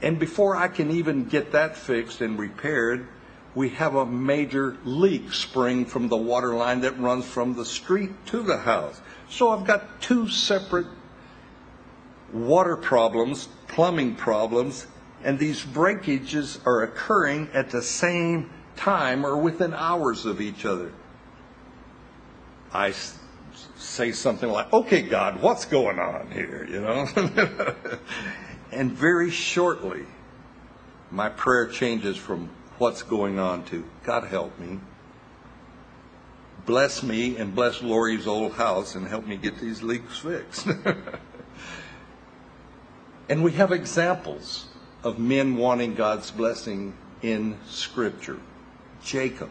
And 0.00 0.18
before 0.18 0.56
I 0.56 0.68
can 0.68 0.90
even 0.90 1.26
get 1.26 1.52
that 1.52 1.76
fixed 1.76 2.22
and 2.22 2.38
repaired, 2.38 3.08
we 3.54 3.70
have 3.70 3.94
a 3.94 4.06
major 4.06 4.76
leak 4.84 5.32
spring 5.32 5.84
from 5.84 6.08
the 6.08 6.16
water 6.16 6.54
line 6.54 6.80
that 6.80 6.98
runs 6.98 7.24
from 7.26 7.54
the 7.54 7.64
street 7.64 8.10
to 8.26 8.42
the 8.42 8.58
house. 8.58 9.00
So 9.28 9.50
I've 9.50 9.66
got 9.66 10.00
two 10.00 10.28
separate 10.28 10.86
water 12.32 12.76
problems, 12.76 13.48
plumbing 13.68 14.16
problems, 14.16 14.86
and 15.22 15.38
these 15.38 15.62
breakages 15.62 16.58
are 16.64 16.82
occurring 16.82 17.48
at 17.52 17.70
the 17.70 17.82
same 17.82 18.50
time 18.76 19.24
or 19.24 19.36
within 19.36 19.74
hours 19.74 20.24
of 20.24 20.40
each 20.40 20.64
other. 20.64 20.92
I 22.72 22.94
say 23.76 24.12
something 24.12 24.48
like, 24.48 24.72
okay, 24.72 25.02
God, 25.02 25.42
what's 25.42 25.66
going 25.66 25.98
on 25.98 26.30
here? 26.30 26.66
You 26.68 26.80
know? 26.80 27.74
And 28.72 28.90
very 28.90 29.30
shortly, 29.30 30.06
my 31.10 31.28
prayer 31.28 31.66
changes 31.66 32.16
from 32.16 32.48
what's 32.82 33.04
going 33.04 33.38
on 33.38 33.62
to 33.66 33.84
God 34.02 34.24
help 34.24 34.58
me. 34.58 34.80
Bless 36.66 37.04
me 37.04 37.36
and 37.36 37.54
bless 37.54 37.80
Lori's 37.80 38.26
old 38.26 38.54
house 38.54 38.96
and 38.96 39.06
help 39.06 39.24
me 39.24 39.36
get 39.36 39.60
these 39.60 39.84
leaks 39.84 40.18
fixed. 40.18 40.66
and 43.28 43.44
we 43.44 43.52
have 43.52 43.70
examples 43.70 44.66
of 45.04 45.20
men 45.20 45.56
wanting 45.56 45.94
God's 45.94 46.32
blessing 46.32 46.96
in 47.22 47.56
Scripture. 47.68 48.40
Jacob. 49.04 49.50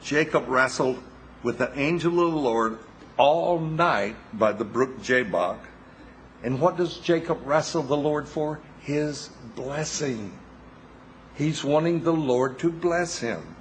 Jacob 0.00 0.46
wrestled 0.46 1.02
with 1.42 1.58
the 1.58 1.76
angel 1.76 2.24
of 2.24 2.30
the 2.30 2.38
Lord 2.38 2.78
all 3.16 3.58
night 3.58 4.14
by 4.32 4.52
the 4.52 4.64
brook 4.64 5.02
Jabbok 5.02 5.58
and 6.44 6.60
what 6.60 6.76
does 6.76 6.98
Jacob 6.98 7.40
wrestle 7.44 7.82
the 7.82 7.96
Lord 7.96 8.28
for? 8.28 8.60
His 8.82 9.28
blessing. 9.56 10.38
He's 11.38 11.62
wanting 11.62 12.02
the 12.02 12.12
Lord 12.12 12.58
to 12.58 12.70
bless 12.70 13.20
him. 13.20 13.54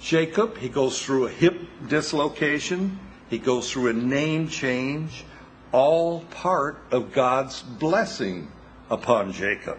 Jacob, 0.00 0.58
he 0.58 0.68
goes 0.68 1.00
through 1.00 1.26
a 1.26 1.30
hip 1.30 1.56
dislocation, 1.86 2.98
he 3.30 3.38
goes 3.38 3.70
through 3.70 3.90
a 3.90 3.92
name 3.92 4.48
change, 4.48 5.24
all 5.70 6.22
part 6.30 6.78
of 6.90 7.12
God's 7.12 7.62
blessing 7.62 8.50
upon 8.90 9.32
Jacob. 9.32 9.78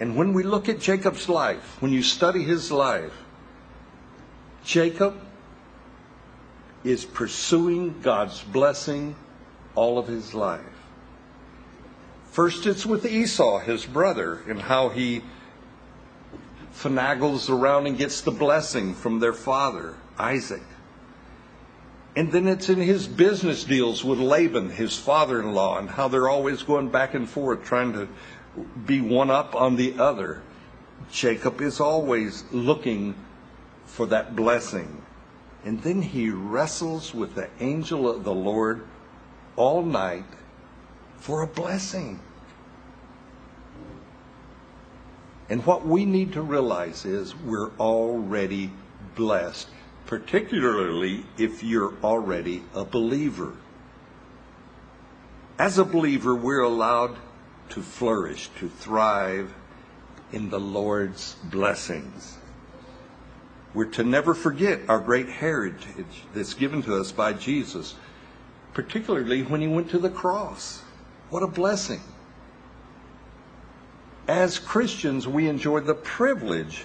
And 0.00 0.16
when 0.16 0.32
we 0.32 0.42
look 0.42 0.68
at 0.68 0.80
Jacob's 0.80 1.28
life, 1.28 1.80
when 1.80 1.92
you 1.92 2.02
study 2.02 2.42
his 2.42 2.72
life, 2.72 3.12
Jacob 4.64 5.20
is 6.82 7.04
pursuing 7.04 8.00
God's 8.00 8.42
blessing 8.42 9.14
all 9.76 9.98
of 9.98 10.08
his 10.08 10.34
life. 10.34 10.64
First, 12.32 12.66
it's 12.66 12.84
with 12.84 13.06
Esau, 13.06 13.60
his 13.60 13.86
brother, 13.86 14.40
and 14.48 14.62
how 14.62 14.88
he 14.88 15.22
finagles 16.74 17.50
around 17.50 17.86
and 17.86 17.98
gets 17.98 18.20
the 18.20 18.30
blessing 18.30 18.94
from 18.94 19.20
their 19.20 19.32
father, 19.32 19.96
Isaac. 20.18 20.62
And 22.16 22.32
then 22.32 22.48
it's 22.48 22.68
in 22.68 22.78
his 22.78 23.06
business 23.06 23.64
deals 23.64 24.04
with 24.04 24.18
Laban, 24.18 24.70
his 24.70 24.98
father 24.98 25.40
in 25.40 25.52
law, 25.52 25.78
and 25.78 25.88
how 25.88 26.08
they're 26.08 26.28
always 26.28 26.62
going 26.62 26.88
back 26.88 27.14
and 27.14 27.28
forth 27.28 27.64
trying 27.64 27.92
to 27.92 28.08
be 28.86 29.00
one 29.00 29.30
up 29.30 29.54
on 29.54 29.76
the 29.76 29.98
other. 29.98 30.42
Jacob 31.12 31.60
is 31.60 31.80
always 31.80 32.44
looking 32.50 33.14
for 33.86 34.06
that 34.06 34.34
blessing. 34.34 35.02
And 35.64 35.82
then 35.82 36.02
he 36.02 36.30
wrestles 36.30 37.14
with 37.14 37.34
the 37.34 37.48
angel 37.60 38.08
of 38.08 38.24
the 38.24 38.34
Lord 38.34 38.86
all 39.56 39.82
night 39.82 40.24
for 41.18 41.42
a 41.42 41.46
blessing. 41.46 42.20
And 45.50 45.66
what 45.66 45.84
we 45.84 46.06
need 46.06 46.32
to 46.32 46.40
realize 46.40 47.04
is 47.04 47.36
we're 47.36 47.72
already 47.78 48.70
blessed, 49.14 49.68
particularly 50.06 51.26
if 51.36 51.62
you're 51.62 51.94
already 52.02 52.62
a 52.74 52.84
believer. 52.84 53.54
As 55.58 55.76
a 55.76 55.84
believer, 55.84 56.34
we're 56.34 56.62
allowed 56.62 57.16
to 57.70 57.82
flourish, 57.82 58.48
to 58.60 58.70
thrive 58.70 59.52
in 60.32 60.48
the 60.48 60.60
Lord's 60.60 61.34
blessings. 61.44 62.38
We're 63.74 63.84
to 63.86 64.04
never 64.04 64.32
forget 64.32 64.80
our 64.88 65.00
great 65.00 65.28
heritage 65.28 66.24
that's 66.32 66.54
given 66.54 66.82
to 66.84 66.96
us 66.96 67.12
by 67.12 67.34
Jesus 67.34 67.94
particularly 68.74 69.42
when 69.42 69.60
he 69.60 69.68
went 69.68 69.90
to 69.90 69.98
the 69.98 70.10
cross. 70.10 70.82
What 71.30 71.42
a 71.42 71.46
blessing. 71.46 72.00
As 74.30 74.60
Christians, 74.60 75.26
we 75.26 75.48
enjoy 75.48 75.80
the 75.80 75.96
privilege, 75.96 76.84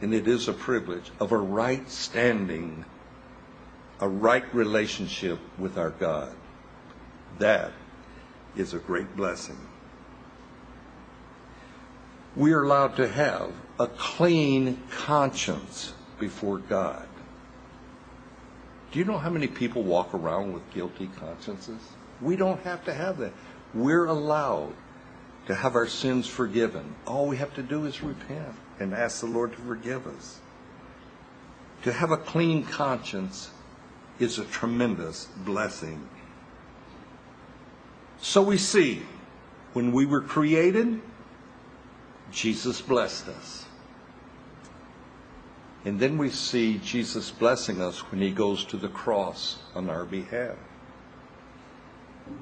and 0.00 0.14
it 0.14 0.28
is 0.28 0.46
a 0.46 0.52
privilege, 0.52 1.10
of 1.18 1.32
a 1.32 1.36
right 1.36 1.90
standing, 1.90 2.84
a 3.98 4.08
right 4.08 4.44
relationship 4.54 5.40
with 5.58 5.76
our 5.76 5.90
God. 5.90 6.32
That 7.40 7.72
is 8.54 8.74
a 8.74 8.78
great 8.78 9.16
blessing. 9.16 9.58
We 12.36 12.52
are 12.52 12.62
allowed 12.62 12.94
to 12.98 13.08
have 13.08 13.50
a 13.80 13.88
clean 13.88 14.80
conscience 14.92 15.94
before 16.20 16.58
God. 16.58 17.08
Do 18.92 19.00
you 19.00 19.04
know 19.04 19.18
how 19.18 19.30
many 19.30 19.48
people 19.48 19.82
walk 19.82 20.14
around 20.14 20.52
with 20.52 20.72
guilty 20.72 21.10
consciences? 21.18 21.80
We 22.20 22.36
don't 22.36 22.60
have 22.60 22.84
to 22.84 22.94
have 22.94 23.18
that. 23.18 23.32
We're 23.74 24.04
allowed 24.04 24.74
to 25.46 25.54
have 25.54 25.74
our 25.74 25.86
sins 25.86 26.26
forgiven. 26.26 26.94
All 27.06 27.26
we 27.26 27.36
have 27.36 27.54
to 27.54 27.62
do 27.62 27.84
is 27.84 28.02
repent 28.02 28.54
and 28.80 28.94
ask 28.94 29.20
the 29.20 29.26
Lord 29.26 29.52
to 29.52 29.58
forgive 29.58 30.06
us. 30.06 30.40
To 31.82 31.92
have 31.92 32.10
a 32.10 32.16
clean 32.16 32.64
conscience 32.64 33.50
is 34.18 34.38
a 34.38 34.44
tremendous 34.44 35.26
blessing. 35.44 36.08
So 38.18 38.42
we 38.42 38.56
see, 38.56 39.02
when 39.74 39.92
we 39.92 40.06
were 40.06 40.22
created, 40.22 41.02
Jesus 42.32 42.80
blessed 42.80 43.28
us. 43.28 43.66
And 45.84 46.00
then 46.00 46.16
we 46.16 46.30
see 46.30 46.78
Jesus 46.78 47.30
blessing 47.30 47.82
us 47.82 47.98
when 48.10 48.20
he 48.22 48.30
goes 48.30 48.64
to 48.66 48.78
the 48.78 48.88
cross 48.88 49.58
on 49.74 49.90
our 49.90 50.06
behalf. 50.06 50.56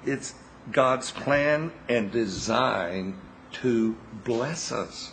It's 0.07 0.35
God's 0.71 1.11
plan 1.11 1.73
and 1.89 2.11
design 2.11 3.19
to 3.53 3.97
bless 4.25 4.71
us. 4.71 5.13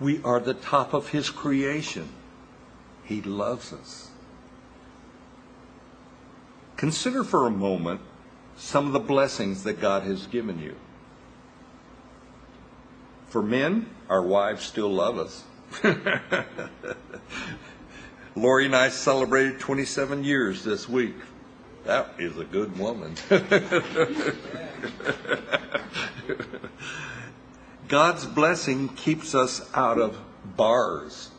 We 0.00 0.22
are 0.22 0.40
the 0.40 0.54
top 0.54 0.94
of 0.94 1.08
his 1.08 1.30
creation. 1.30 2.08
He 3.04 3.20
loves 3.22 3.72
us. 3.72 4.10
Consider 6.76 7.24
for 7.24 7.46
a 7.46 7.50
moment 7.50 8.00
some 8.56 8.86
of 8.86 8.92
the 8.92 9.00
blessings 9.00 9.64
that 9.64 9.80
God 9.80 10.02
has 10.02 10.26
given 10.26 10.58
you. 10.58 10.76
For 13.28 13.42
men, 13.42 13.88
our 14.08 14.22
wives 14.22 14.64
still 14.64 14.90
love 14.90 15.18
us. 15.18 15.44
Lori 18.36 18.66
and 18.66 18.76
I 18.76 18.88
celebrated 18.88 19.58
27 19.60 20.24
years 20.24 20.64
this 20.64 20.88
week. 20.88 21.14
That 21.84 22.14
is 22.18 22.38
a 22.38 22.44
good 22.44 22.78
woman. 22.78 23.16
God's 27.88 28.24
blessing 28.24 28.88
keeps 28.90 29.34
us 29.34 29.68
out 29.74 29.98
of 30.00 30.16
bars. 30.56 31.30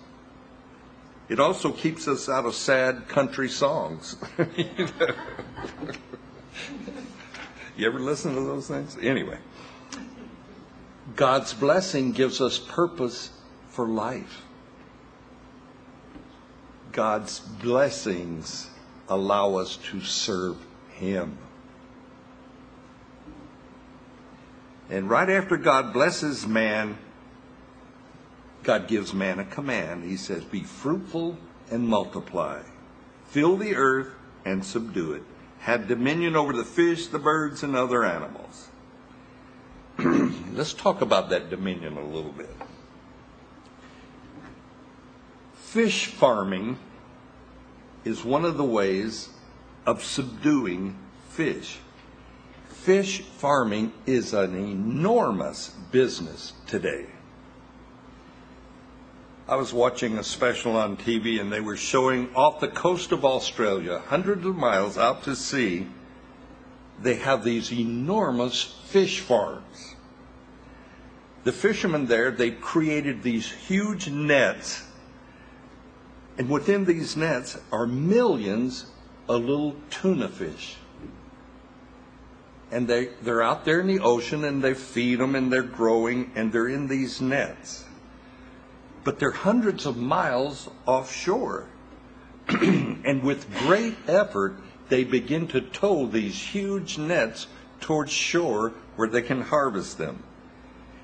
It 1.30 1.40
also 1.40 1.72
keeps 1.72 2.08
us 2.08 2.28
out 2.28 2.46
of 2.46 2.54
sad 2.54 3.08
country 3.08 3.48
songs. 3.48 4.18
you 7.78 7.88
ever 7.88 8.00
listen 8.00 8.36
to 8.36 8.42
those 8.42 8.68
things? 8.68 8.98
Anyway, 9.02 9.38
God's 11.16 11.54
blessing 11.54 12.12
gives 12.12 12.42
us 12.42 12.60
purpose 12.60 13.32
for 13.70 13.88
life. 13.88 14.42
God's 16.92 17.40
blessings 17.40 18.70
allow 19.10 19.56
us 19.56 19.78
to 19.92 20.02
serve 20.02 20.58
Him. 20.94 21.38
And 24.90 25.10
right 25.10 25.30
after 25.30 25.58
God 25.58 25.94
blesses 25.94 26.46
man, 26.46 26.98
God 28.64 28.88
gives 28.88 29.14
man 29.14 29.40
a 29.40 29.46
command. 29.46 30.04
He 30.04 30.18
says, 30.18 30.44
Be 30.44 30.62
fruitful 30.62 31.38
and 31.72 31.88
multiply, 31.88 32.62
fill 33.28 33.58
the 33.58 33.76
earth 33.76 34.10
and 34.46 34.64
subdue 34.64 35.14
it, 35.14 35.24
have 35.60 35.88
dominion 35.88 36.36
over 36.36 36.54
the 36.54 36.64
fish, 36.64 37.08
the 37.08 37.20
birds, 37.20 37.64
and 37.64 37.76
other 37.76 38.04
animals. 38.04 38.70
Let's 40.54 40.74
talk 40.74 41.02
about 41.02 41.30
that 41.30 41.50
dominion 41.50 41.98
a 41.98 42.06
little 42.06 42.32
bit. 42.32 42.56
Fish 45.56 46.08
farming 46.08 46.78
is 48.06 48.24
one 48.24 48.46
of 48.46 48.58
the 48.58 48.64
ways 48.64 49.30
of 49.86 50.04
subduing 50.04 50.98
fish. 51.30 51.80
Fish 52.70 53.22
farming 53.22 53.94
is 54.06 54.34
an 54.34 54.56
enormous 54.56 55.70
business 55.92 56.54
today. 56.68 57.06
I 59.48 59.56
was 59.56 59.74
watching 59.74 60.18
a 60.18 60.24
special 60.24 60.78
on 60.78 60.98
TV 60.98 61.40
and 61.40 61.52
they 61.52 61.60
were 61.60 61.78
showing 61.78 62.34
off 62.34 62.60
the 62.60 62.70
coast 62.70 63.12
of 63.12 63.26
Australia, 63.26 64.02
hundreds 64.08 64.46
of 64.46 64.56
miles 64.56 64.98
out 64.98 65.24
to 65.24 65.36
sea, 65.36 65.88
they 67.02 67.16
have 67.16 67.44
these 67.44 67.72
enormous 67.72 68.64
fish 68.86 69.20
farms. 69.20 69.96
The 71.44 71.52
fishermen 71.52 72.06
there, 72.06 72.32
they 72.32 72.52
created 72.52 73.22
these 73.22 73.52
huge 73.52 74.10
nets 74.10 74.84
and 76.38 76.50
within 76.50 76.86
these 76.86 77.16
nets 77.16 77.58
are 77.72 77.86
millions 77.86 78.86
of 79.28 79.44
little 79.44 79.76
tuna 79.90 80.28
fish. 80.28 80.78
And 82.72 82.88
they, 82.88 83.10
they're 83.22 83.44
out 83.44 83.66
there 83.66 83.80
in 83.80 83.88
the 83.88 84.00
ocean 84.00 84.44
and 84.44 84.64
they 84.64 84.74
feed 84.74 85.20
them 85.20 85.36
and 85.36 85.54
they're 85.54 85.62
growing 85.62 86.32
and 86.36 86.52
they're 86.52 86.70
in 86.70 86.88
these 86.88 87.22
nets. 87.22 87.86
But 89.04 89.20
they're 89.20 89.32
hundreds 89.32 89.86
of 89.86 89.98
miles 89.98 90.70
offshore. 90.88 91.68
and 92.48 93.22
with 93.22 93.48
great 93.60 93.96
effort, 94.08 94.56
they 94.90 95.04
begin 95.04 95.48
to 95.50 95.62
tow 95.62 96.08
these 96.08 96.36
huge 96.36 96.98
nets 96.98 97.48
towards 97.80 98.12
shore 98.12 98.74
where 98.96 99.08
they 99.08 99.22
can 99.22 99.42
harvest 99.42 99.98
them. 100.00 100.24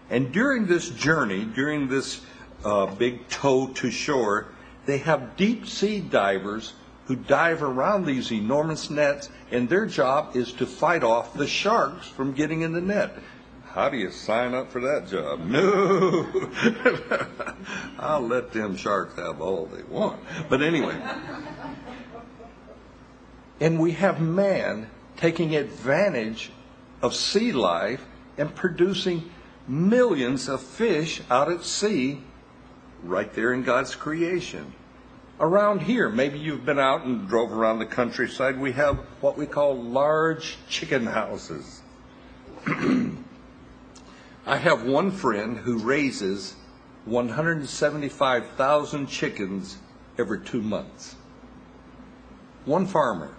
And 0.10 0.32
during 0.32 0.66
this 0.66 0.90
journey, 0.90 1.46
during 1.46 1.88
this 1.88 2.22
uh, 2.66 2.88
big 2.88 3.28
tow 3.30 3.68
to 3.68 3.92
shore, 3.92 4.48
they 4.90 4.98
have 4.98 5.38
deep 5.38 5.68
sea 5.68 6.00
divers 6.00 6.74
who 7.06 7.16
dive 7.16 7.62
around 7.62 8.06
these 8.06 8.32
enormous 8.32 8.90
nets, 8.90 9.30
and 9.52 9.70
their 9.70 9.86
job 9.86 10.36
is 10.36 10.52
to 10.54 10.66
fight 10.66 11.04
off 11.04 11.36
the 11.36 11.48
sharks 11.48 12.08
from 12.08 12.34
getting 12.34 12.62
in 12.62 12.74
the 12.74 12.82
net. 12.82 13.16
How 13.66 13.90
do 13.90 13.98
you 13.98 14.10
sign 14.10 14.56
up 14.56 14.72
for 14.72 14.82
that 14.82 15.08
job? 15.08 15.42
No. 15.46 16.28
I'll 18.00 18.22
let 18.22 18.52
them 18.52 18.76
sharks 18.76 19.16
have 19.16 19.42
all 19.42 19.68
they 19.68 19.84
want. 19.84 20.22
But 20.50 20.64
anyway. 20.64 21.00
And 23.60 23.80
we 23.80 23.92
have 23.92 24.20
man 24.20 24.90
taking 25.18 25.56
advantage 25.56 26.52
of 27.04 27.14
sea 27.14 27.52
life 27.52 28.04
and 28.40 28.56
producing 28.56 29.30
millions 29.68 30.50
of 30.50 30.62
fish 30.62 31.22
out 31.30 31.52
at 31.52 31.64
sea 31.64 32.24
right 33.04 33.32
there 33.34 33.54
in 33.54 33.64
God's 33.64 33.96
creation 33.96 34.74
around 35.40 35.82
here, 35.82 36.10
maybe 36.10 36.40
you've 36.40 36.66
been 36.66 36.80
out 36.80 37.06
and 37.06 37.28
drove 37.28 37.52
around 37.52 37.80
the 37.80 37.86
countryside, 37.86 38.60
we 38.60 38.72
have 38.74 38.98
what 39.22 39.38
we 39.38 39.46
call 39.46 39.82
large 39.82 40.58
chicken 40.68 41.06
houses. 41.06 41.82
I 44.46 44.58
have 44.58 44.84
one 44.84 45.12
friend 45.12 45.58
who 45.58 45.78
raises 45.78 46.56
175,000 47.06 49.08
chickens 49.08 49.78
every 50.18 50.42
two 50.42 50.62
months. 50.62 51.16
One 52.66 52.86
farmer. 52.86 53.34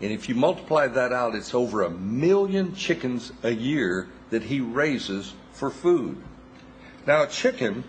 And 0.00 0.10
if 0.10 0.28
you 0.28 0.34
multiply 0.34 0.88
that 0.88 1.12
out, 1.12 1.34
it's 1.34 1.54
over 1.54 1.82
a 1.82 1.90
million 1.90 2.74
chickens 2.74 3.32
a 3.42 3.50
year 3.50 4.08
that 4.30 4.42
he 4.42 4.60
raises 4.60 5.34
for 5.52 5.70
food. 5.70 6.20
Now, 7.06 7.22
a 7.22 7.26
chicken 7.26 7.84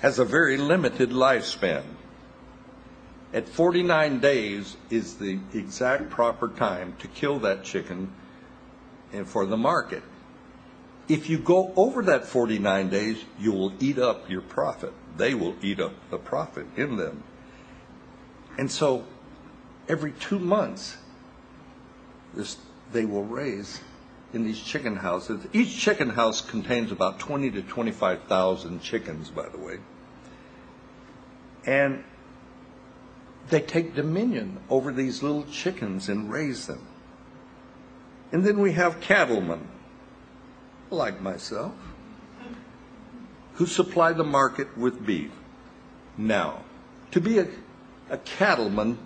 has 0.00 0.18
a 0.18 0.24
very 0.24 0.56
limited 0.56 1.10
lifespan. 1.10 1.82
At 3.32 3.48
49 3.48 4.20
days 4.20 4.76
is 4.88 5.16
the 5.16 5.38
exact 5.52 6.08
proper 6.08 6.48
time 6.48 6.96
to 7.00 7.08
kill 7.08 7.40
that 7.40 7.62
chicken 7.62 8.12
and 9.12 9.28
for 9.28 9.44
the 9.44 9.56
market. 9.56 10.02
If 11.08 11.28
you 11.28 11.38
go 11.38 11.72
over 11.76 12.02
that 12.02 12.26
49 12.26 12.88
days, 12.88 13.24
you 13.38 13.52
will 13.52 13.72
eat 13.80 13.98
up 13.98 14.30
your 14.30 14.42
profit. 14.42 14.92
They 15.16 15.34
will 15.34 15.56
eat 15.62 15.80
up 15.80 15.94
the 16.10 16.18
profit 16.18 16.66
in 16.76 16.96
them. 16.96 17.22
And 18.58 18.70
so 18.70 19.04
every 19.88 20.12
two 20.12 20.38
months, 20.38 20.96
this, 22.34 22.56
they 22.92 23.04
will 23.04 23.24
raise 23.24 23.80
in 24.32 24.44
these 24.44 24.60
chicken 24.60 24.96
houses. 24.96 25.46
Each 25.52 25.78
chicken 25.78 26.10
house 26.10 26.40
contains 26.40 26.92
about 26.92 27.18
20 27.18 27.50
to 27.52 27.62
25,000 27.62 28.82
chickens, 28.82 29.30
by 29.30 29.48
the 29.48 29.58
way. 29.58 29.78
And 31.64 32.04
they 33.50 33.60
take 33.60 33.94
dominion 33.94 34.58
over 34.68 34.92
these 34.92 35.22
little 35.22 35.44
chickens 35.44 36.08
and 36.08 36.30
raise 36.30 36.66
them. 36.66 36.86
And 38.30 38.44
then 38.44 38.58
we 38.58 38.72
have 38.72 39.00
cattlemen, 39.00 39.66
like 40.90 41.20
myself, 41.20 41.72
who 43.54 43.66
supply 43.66 44.12
the 44.12 44.24
market 44.24 44.76
with 44.76 45.04
beef. 45.04 45.30
Now, 46.16 46.62
to 47.12 47.20
be 47.20 47.38
a, 47.38 47.48
a 48.10 48.18
cattleman, 48.18 48.98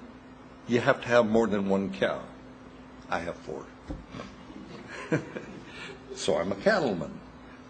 you 0.67 0.81
have 0.81 1.01
to 1.03 1.09
have 1.09 1.27
more 1.27 1.47
than 1.47 1.69
one 1.69 1.93
cow. 1.93 2.23
I 3.09 3.21
have 3.21 3.37
four. 3.37 3.65
so 6.17 6.37
I'm 6.37 6.51
a 6.51 6.57
cattleman. 6.57 7.21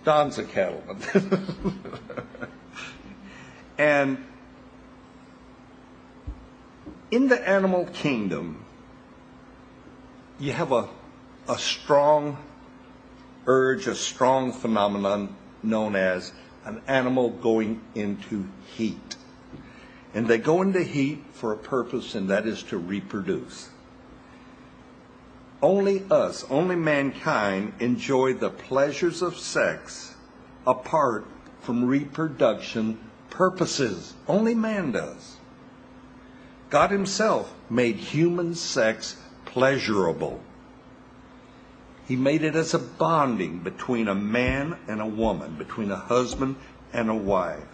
Don's 0.04 0.38
a 0.38 0.44
cattleman. 0.44 0.98
and 3.78 4.24
in 7.12 7.28
the 7.28 7.46
animal 7.46 7.84
kingdom, 7.92 8.64
you 10.40 10.52
have 10.52 10.72
a, 10.72 10.88
a 11.46 11.58
strong 11.58 12.38
urge, 13.46 13.86
a 13.86 13.94
strong 13.94 14.50
phenomenon 14.50 15.36
known 15.62 15.94
as 15.94 16.32
an 16.64 16.80
animal 16.88 17.28
going 17.28 17.82
into 17.94 18.48
heat. 18.74 19.16
And 20.14 20.26
they 20.26 20.38
go 20.38 20.62
into 20.62 20.82
heat 20.82 21.22
for 21.32 21.52
a 21.52 21.56
purpose, 21.56 22.14
and 22.14 22.30
that 22.30 22.46
is 22.46 22.62
to 22.64 22.78
reproduce. 22.78 23.68
Only 25.60 26.04
us, 26.10 26.44
only 26.48 26.76
mankind, 26.76 27.74
enjoy 27.78 28.34
the 28.34 28.50
pleasures 28.50 29.20
of 29.20 29.36
sex 29.36 30.14
apart 30.66 31.26
from 31.60 31.84
reproduction 31.84 32.98
purposes. 33.28 34.14
Only 34.26 34.54
man 34.54 34.92
does. 34.92 35.36
God 36.72 36.90
Himself 36.90 37.54
made 37.68 37.96
human 37.96 38.54
sex 38.54 39.16
pleasurable. 39.44 40.40
He 42.08 42.16
made 42.16 42.42
it 42.42 42.56
as 42.56 42.72
a 42.72 42.78
bonding 42.78 43.58
between 43.58 44.08
a 44.08 44.14
man 44.14 44.78
and 44.88 45.02
a 45.02 45.06
woman, 45.06 45.56
between 45.56 45.90
a 45.90 45.96
husband 45.96 46.56
and 46.90 47.10
a 47.10 47.14
wife. 47.14 47.68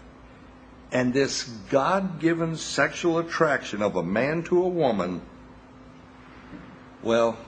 And 0.90 1.14
this 1.14 1.44
God 1.70 2.18
given 2.18 2.56
sexual 2.56 3.20
attraction 3.20 3.82
of 3.82 3.94
a 3.94 4.02
man 4.02 4.42
to 4.44 4.64
a 4.64 4.68
woman, 4.68 5.22
well, 7.00 7.38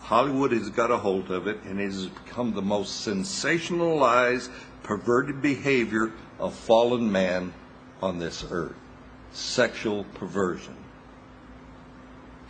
Hollywood 0.00 0.52
has 0.52 0.68
got 0.68 0.90
a 0.90 0.98
hold 0.98 1.30
of 1.30 1.46
it 1.46 1.62
and 1.64 1.80
it 1.80 1.84
has 1.86 2.04
become 2.04 2.52
the 2.52 2.60
most 2.60 3.08
sensationalized, 3.08 4.50
perverted 4.82 5.40
behavior 5.40 6.12
of 6.38 6.52
fallen 6.52 7.10
man 7.10 7.54
on 8.02 8.18
this 8.18 8.44
earth 8.50 8.76
sexual 9.32 10.04
perversion. 10.14 10.74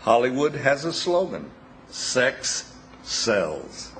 Hollywood 0.00 0.54
has 0.54 0.84
a 0.84 0.92
slogan 0.92 1.50
sex 1.90 2.72
sells. 3.02 3.92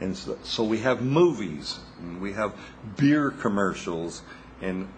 And 0.00 0.16
so, 0.16 0.36
so, 0.42 0.64
we 0.64 0.78
have 0.78 1.00
movies, 1.00 1.78
we 2.20 2.32
have 2.32 2.54
beer 2.96 3.30
commercials, 3.30 4.22
and 4.60 4.88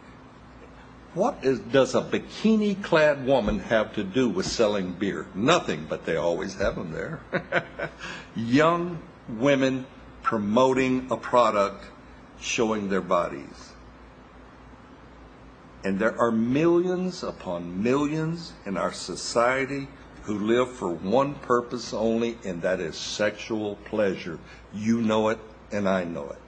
what 1.12 1.44
is, 1.44 1.58
does 1.58 1.94
a 1.94 2.00
bikini 2.00 2.82
clad 2.82 3.26
woman 3.26 3.58
have 3.60 3.94
to 3.96 4.02
do 4.02 4.30
with 4.30 4.46
selling 4.46 4.92
beer? 4.92 5.26
Nothing, 5.34 5.86
but 5.88 6.06
they 6.06 6.16
always 6.16 6.54
have 6.54 6.74
them 6.74 6.92
there. 6.92 7.20
Young 8.36 8.98
women 9.28 9.86
promoting 10.22 11.06
a 11.10 11.16
product, 11.16 11.84
showing 12.40 12.88
their 12.88 13.02
bodies. 13.02 13.73
And 15.84 15.98
there 15.98 16.18
are 16.18 16.32
millions 16.32 17.22
upon 17.22 17.82
millions 17.82 18.54
in 18.64 18.78
our 18.78 18.92
society 18.92 19.86
who 20.22 20.38
live 20.38 20.72
for 20.72 20.88
one 20.88 21.34
purpose 21.34 21.92
only, 21.92 22.38
and 22.42 22.62
that 22.62 22.80
is 22.80 22.96
sexual 22.96 23.76
pleasure. 23.84 24.38
You 24.72 25.02
know 25.02 25.28
it, 25.28 25.38
and 25.70 25.86
I 25.86 26.04
know 26.04 26.30
it. 26.30 26.38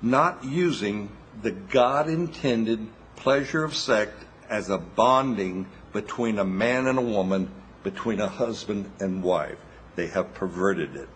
Not 0.00 0.44
using 0.44 1.10
the 1.42 1.50
God 1.50 2.08
intended 2.08 2.86
pleasure 3.16 3.64
of 3.64 3.74
sex 3.74 4.12
as 4.48 4.70
a 4.70 4.78
bonding 4.78 5.66
between 5.92 6.38
a 6.38 6.44
man 6.44 6.86
and 6.86 6.98
a 6.98 7.02
woman, 7.02 7.50
between 7.82 8.20
a 8.20 8.28
husband 8.28 8.90
and 9.00 9.22
wife. 9.24 9.58
They 9.96 10.06
have 10.08 10.34
perverted 10.34 10.94
it. 10.94 11.08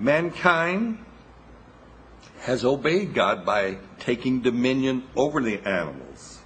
Mankind 0.00 0.98
has 2.40 2.64
obeyed 2.64 3.12
God 3.12 3.44
by 3.44 3.76
taking 3.98 4.40
dominion 4.40 5.04
over 5.14 5.42
the 5.42 5.58
animals. 5.68 6.38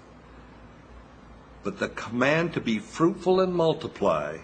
But 1.62 1.78
the 1.78 1.88
command 1.88 2.54
to 2.54 2.60
be 2.60 2.80
fruitful 2.80 3.40
and 3.40 3.54
multiply, 3.54 4.38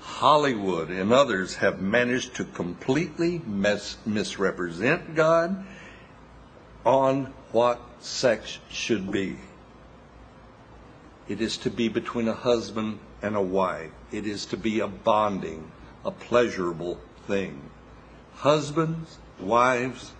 Hollywood 0.00 0.88
and 0.88 1.12
others 1.12 1.56
have 1.56 1.82
managed 1.82 2.36
to 2.36 2.44
completely 2.44 3.42
mis- 3.46 3.98
misrepresent 4.06 5.14
God 5.14 5.66
on 6.86 7.34
what 7.52 7.80
sex 8.00 8.58
should 8.70 9.12
be. 9.12 9.36
It 11.28 11.42
is 11.42 11.58
to 11.58 11.70
be 11.70 11.88
between 11.88 12.28
a 12.28 12.34
husband 12.34 12.98
and 13.20 13.36
a 13.36 13.42
wife. 13.42 13.90
It 14.10 14.26
is 14.26 14.46
to 14.46 14.56
be 14.56 14.80
a 14.80 14.88
bonding, 14.88 15.70
a 16.04 16.10
pleasurable 16.10 16.98
thing. 17.26 17.70
Husbands, 18.36 19.18
wives, 19.40 20.12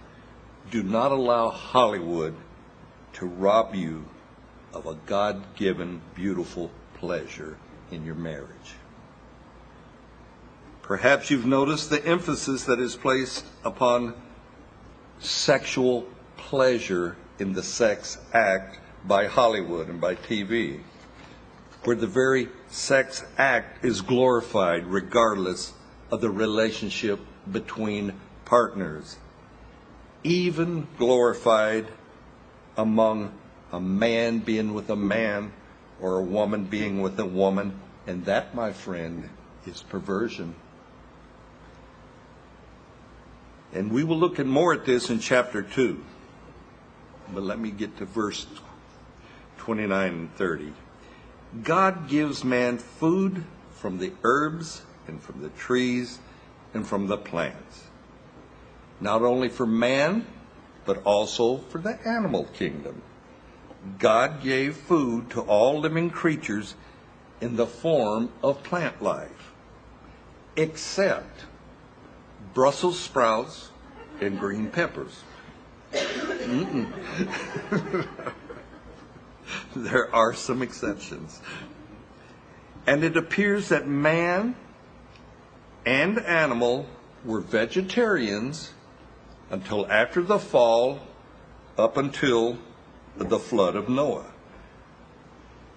do 0.70 0.83
not 0.83 1.12
allow 1.12 1.50
Hollywood 1.50 2.35
to 3.14 3.27
rob 3.27 3.74
you 3.74 4.07
of 4.72 4.87
a 4.87 4.94
God 5.07 5.42
given, 5.57 6.00
beautiful 6.14 6.70
pleasure 6.98 7.57
in 7.90 8.05
your 8.05 8.14
marriage. 8.14 8.74
Perhaps 10.83 11.31
you've 11.31 11.46
noticed 11.46 11.90
the 11.90 12.05
emphasis 12.05 12.64
that 12.64 12.81
is 12.81 12.96
placed 12.96 13.44
upon 13.64 14.14
sexual 15.20 16.07
pleasure 16.37 17.16
in 17.38 17.53
the 17.53 17.62
sex 17.62 18.18
act 18.33 18.79
by 19.05 19.27
Hollywood 19.27 19.88
and 19.88 20.00
by 20.00 20.14
TV, 20.14 20.81
where 21.85 21.96
the 21.96 22.07
very 22.07 22.48
sex 22.68 23.24
act 23.38 23.85
is 23.85 24.00
glorified 24.00 24.87
regardless 24.87 25.72
of 26.11 26.20
the 26.20 26.31
relationship 26.31 27.20
between 27.50 28.14
partners, 28.44 29.16
even 30.22 30.87
glorified 30.98 31.87
among 32.76 33.33
a 33.72 33.80
man 33.80 34.38
being 34.38 34.74
with 34.74 34.90
a 34.90 34.96
man 34.96 35.52
or 36.00 36.18
a 36.18 36.22
woman 36.22 36.64
being 36.64 37.02
with 37.02 37.18
a 37.18 37.26
woman. 37.26 37.80
And 38.07 38.24
that, 38.26 38.54
my 38.54 38.72
friend, 38.72 39.28
is 39.66 39.83
perversion. 39.83 40.54
And 43.72 43.90
we 43.90 44.04
will 44.04 44.18
look 44.18 44.38
at 44.38 44.46
more 44.46 44.72
at 44.72 44.85
this 44.85 45.11
in 45.11 45.18
chapter 45.18 45.62
2. 45.62 46.02
But 47.33 47.42
let 47.42 47.59
me 47.59 47.70
get 47.70 47.96
to 47.98 48.04
verse 48.04 48.46
29 49.59 50.12
and 50.12 50.35
30. 50.37 50.72
God 51.62 52.09
gives 52.09 52.44
man 52.44 52.78
food 52.78 53.44
from 53.72 53.98
the 53.98 54.12
herbs 54.22 54.83
and 55.09 55.20
from 55.20 55.42
the 55.42 55.48
trees 55.50 56.18
and 56.74 56.87
from 56.87 57.06
the 57.06 57.16
plants. 57.16 57.84
Not 59.00 59.22
only 59.22 59.48
for 59.48 59.66
man, 59.66 60.26
but 60.84 61.02
also 61.04 61.58
for 61.58 61.78
the 61.78 61.98
animal 62.06 62.44
kingdom. 62.52 63.02
God 63.98 64.42
gave 64.42 64.76
food 64.76 65.30
to 65.30 65.40
all 65.42 65.80
living 65.80 66.10
creatures 66.10 66.74
in 67.40 67.56
the 67.56 67.66
form 67.66 68.30
of 68.42 68.62
plant 68.62 69.02
life, 69.02 69.52
except 70.56 71.46
Brussels 72.54 72.98
sprouts 72.98 73.70
and 74.20 74.38
green 74.38 74.70
peppers. 74.70 75.22
there 79.76 80.14
are 80.14 80.32
some 80.34 80.62
exceptions. 80.62 81.40
And 82.87 83.02
it 83.04 83.16
appears 83.16 83.68
that 83.68 83.87
man 83.87 84.56
and 85.87 86.18
animal 86.18 86.87
were 87.25 87.40
vegetarians 87.40 88.73
until 89.51 89.87
after 89.90 90.23
the 90.23 90.38
fall, 90.38 91.01
up 91.77 91.97
until 91.97 92.59
the 93.16 93.38
flood 93.38 93.77
of 93.77 93.88
Noah. 93.88 94.33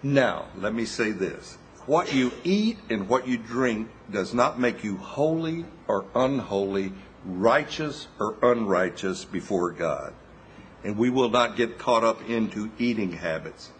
Now, 0.04 0.46
let 0.58 0.74
me 0.74 0.86
say 0.86 1.12
this. 1.12 1.58
What 1.86 2.14
you 2.14 2.32
eat 2.44 2.78
and 2.90 3.08
what 3.08 3.28
you 3.28 3.38
drink 3.38 3.90
does 4.12 4.34
not 4.34 4.60
make 4.60 4.84
you 4.84 4.98
holy 4.98 5.66
or 5.88 6.06
unholy, 6.14 6.92
righteous 7.26 8.08
or 8.20 8.36
unrighteous 8.42 9.26
before 9.26 9.72
God. 9.72 10.14
And 10.84 10.98
we 10.98 11.10
will 11.10 11.30
not 11.30 11.56
get 11.56 11.78
caught 11.78 12.04
up 12.04 12.30
into 12.30 12.70
eating 12.78 13.14
habits, 13.14 13.72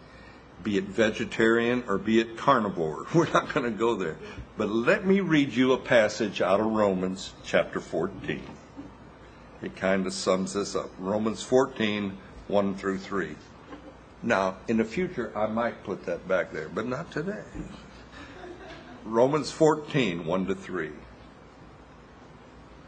be 0.62 0.76
it 0.78 0.84
vegetarian 0.84 1.84
or 1.86 1.98
be 1.98 2.20
it 2.20 2.36
carnivore. 2.36 3.06
We're 3.14 3.30
not 3.30 3.52
going 3.54 3.70
to 3.70 3.78
go 3.78 3.94
there. 3.94 4.16
But 4.58 4.70
let 4.70 5.06
me 5.06 5.20
read 5.20 5.54
you 5.54 5.72
a 5.72 5.78
passage 5.78 6.42
out 6.42 6.58
of 6.58 6.66
Romans 6.66 7.32
chapter 7.44 7.78
14. 7.78 8.42
It 9.62 9.76
kind 9.76 10.04
of 10.04 10.12
sums 10.12 10.54
this 10.54 10.74
up. 10.74 10.90
Romans 10.98 11.44
14, 11.44 12.18
1 12.48 12.74
through 12.74 12.98
3. 12.98 13.36
Now, 14.24 14.56
in 14.66 14.78
the 14.78 14.84
future, 14.84 15.30
I 15.38 15.46
might 15.46 15.84
put 15.84 16.06
that 16.06 16.26
back 16.26 16.52
there, 16.52 16.68
but 16.68 16.88
not 16.88 17.12
today. 17.12 17.44
Romans 19.04 19.52
14, 19.52 20.26
1 20.26 20.46
to 20.46 20.56
3. 20.56 20.90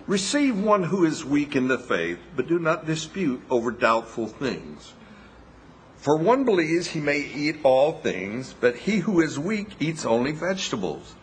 Receive 0.09 0.61
one 0.61 0.83
who 0.83 1.04
is 1.04 1.24
weak 1.24 1.54
in 1.54 1.68
the 1.68 1.78
faith, 1.78 2.18
but 2.35 2.48
do 2.48 2.59
not 2.59 2.85
dispute 2.85 3.42
over 3.48 3.70
doubtful 3.70 4.26
things. 4.26 4.92
For 5.98 6.16
one 6.16 6.44
believes 6.44 6.88
he 6.88 7.00
may 7.00 7.20
eat 7.20 7.59
all 7.62 7.92
things, 7.92 8.56
but 8.61 8.74
he 8.74 8.98
who 8.98 9.20
is 9.20 9.38
weak 9.38 9.68
eats 9.78 10.04
only 10.04 10.33
vegetables. 10.33 11.14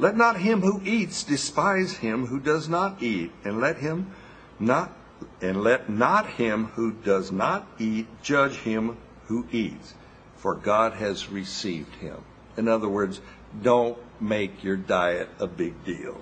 Let 0.00 0.16
not 0.16 0.38
him 0.38 0.62
who 0.62 0.80
eats 0.82 1.24
despise 1.24 1.98
him 1.98 2.28
who 2.28 2.40
does 2.40 2.70
not 2.70 3.02
eat, 3.02 3.32
and 3.44 3.60
let 3.60 3.76
him 3.76 4.12
not 4.58 4.96
and 5.42 5.62
let 5.62 5.90
not 5.90 6.26
him 6.26 6.68
who 6.68 6.92
does 6.92 7.30
not 7.30 7.66
eat 7.78 8.06
judge 8.22 8.54
him 8.56 8.96
who 9.26 9.46
eats, 9.52 9.92
for 10.36 10.54
God 10.54 10.94
has 10.94 11.28
received 11.28 11.94
him. 11.96 12.16
In 12.56 12.66
other 12.66 12.88
words, 12.88 13.20
don't 13.62 13.98
make 14.18 14.64
your 14.64 14.76
diet 14.76 15.28
a 15.38 15.46
big 15.46 15.84
deal. 15.84 16.18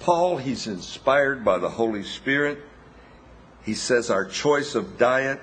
Paul, 0.00 0.38
he's 0.38 0.66
inspired 0.66 1.44
by 1.44 1.58
the 1.58 1.70
Holy 1.70 2.02
Spirit, 2.02 2.58
He 3.62 3.74
says 3.74 4.10
our 4.10 4.24
choice 4.24 4.74
of 4.74 4.98
diet, 4.98 5.40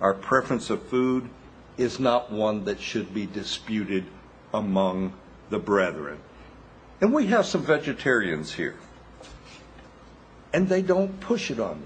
our 0.00 0.14
preference 0.14 0.70
of 0.70 0.82
food, 0.84 1.28
is 1.76 2.00
not 2.00 2.32
one 2.32 2.64
that 2.64 2.80
should 2.80 3.12
be 3.12 3.26
disputed 3.26 4.06
among 4.54 5.12
the 5.50 5.58
brethren. 5.58 6.18
And 7.02 7.12
we 7.12 7.26
have 7.26 7.44
some 7.46 7.62
vegetarians 7.62 8.54
here. 8.54 8.76
And 10.52 10.68
they 10.68 10.82
don't 10.82 11.18
push 11.18 11.50
it 11.50 11.58
on 11.58 11.82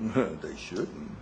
you. 0.00 0.38
they 0.42 0.56
shouldn't. 0.56 1.12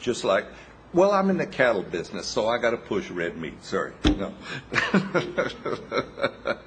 Just 0.00 0.24
like, 0.24 0.46
well, 0.92 1.12
I'm 1.12 1.30
in 1.30 1.36
the 1.38 1.46
cattle 1.46 1.84
business, 1.84 2.26
so 2.26 2.48
I 2.48 2.58
got 2.58 2.70
to 2.70 2.76
push 2.76 3.08
red 3.08 3.36
meat. 3.36 3.62
Sorry. 3.64 3.92
No. 4.04 4.34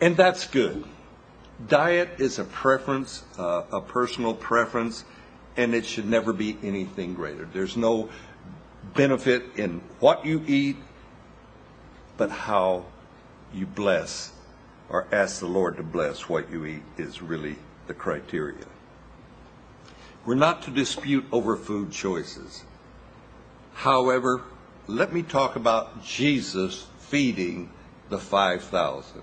and 0.00 0.16
that's 0.16 0.48
good. 0.48 0.84
Diet 1.68 2.08
is 2.18 2.40
a 2.40 2.44
preference, 2.44 3.22
uh, 3.38 3.62
a 3.70 3.80
personal 3.80 4.34
preference, 4.34 5.04
and 5.56 5.76
it 5.76 5.86
should 5.86 6.08
never 6.08 6.32
be 6.32 6.58
anything 6.64 7.14
greater. 7.14 7.44
There's 7.52 7.76
no 7.76 8.10
benefit 8.94 9.44
in 9.56 9.80
what 10.00 10.26
you 10.26 10.42
eat, 10.48 10.76
but 12.16 12.30
how 12.30 12.86
you 13.54 13.66
bless 13.66 14.32
or 14.90 15.06
ask 15.12 15.40
the 15.40 15.46
Lord 15.46 15.76
to 15.76 15.82
bless 15.82 16.28
what 16.28 16.50
you 16.50 16.66
eat 16.66 16.82
is 16.98 17.22
really 17.22 17.56
the 17.86 17.94
criteria. 17.94 18.66
We're 20.26 20.34
not 20.34 20.62
to 20.62 20.70
dispute 20.70 21.24
over 21.32 21.56
food 21.56 21.92
choices. 21.92 22.64
However, 23.72 24.42
let 24.86 25.12
me 25.12 25.22
talk 25.22 25.56
about 25.56 26.04
Jesus 26.04 26.86
feeding 26.98 27.70
the 28.10 28.18
5,000. 28.18 29.22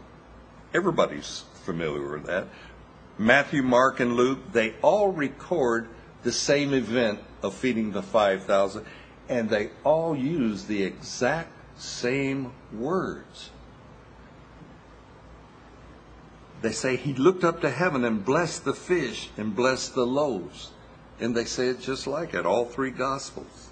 Everybody's 0.73 1.43
familiar 1.65 2.09
with 2.09 2.25
that. 2.25 2.47
Matthew, 3.17 3.61
Mark, 3.61 3.99
and 3.99 4.15
Luke, 4.15 4.39
they 4.53 4.73
all 4.81 5.11
record 5.11 5.87
the 6.23 6.31
same 6.31 6.73
event 6.73 7.19
of 7.43 7.53
feeding 7.53 7.91
the 7.91 8.01
5,000, 8.01 8.85
and 9.29 9.49
they 9.49 9.69
all 9.83 10.15
use 10.15 10.65
the 10.65 10.83
exact 10.83 11.51
same 11.79 12.51
words. 12.73 13.49
They 16.61 16.71
say 16.71 16.95
he 16.95 17.13
looked 17.13 17.43
up 17.43 17.61
to 17.61 17.69
heaven 17.69 18.03
and 18.03 18.25
blessed 18.25 18.65
the 18.65 18.73
fish 18.73 19.29
and 19.37 19.55
blessed 19.55 19.93
the 19.93 20.05
loaves. 20.05 20.71
And 21.19 21.35
they 21.35 21.45
say 21.45 21.67
it 21.67 21.81
just 21.81 22.07
like 22.07 22.33
it, 22.33 22.45
all 22.45 22.65
three 22.65 22.91
Gospels. 22.91 23.69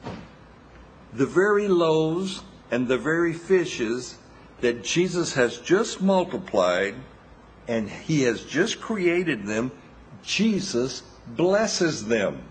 The 1.14 1.26
very 1.26 1.68
loaves 1.68 2.44
and 2.72 2.88
the 2.88 2.98
very 2.98 3.34
fishes 3.34 4.18
that 4.62 4.84
Jesus 4.84 5.34
has 5.34 5.58
just 5.58 6.02
multiplied 6.02 6.96
and 7.68 7.90
he 7.90 8.24
has 8.24 8.44
just 8.44 8.80
created 8.80 9.46
them, 9.46 9.72
Jesus 10.24 11.04
blesses 11.28 12.06
them. 12.06 12.44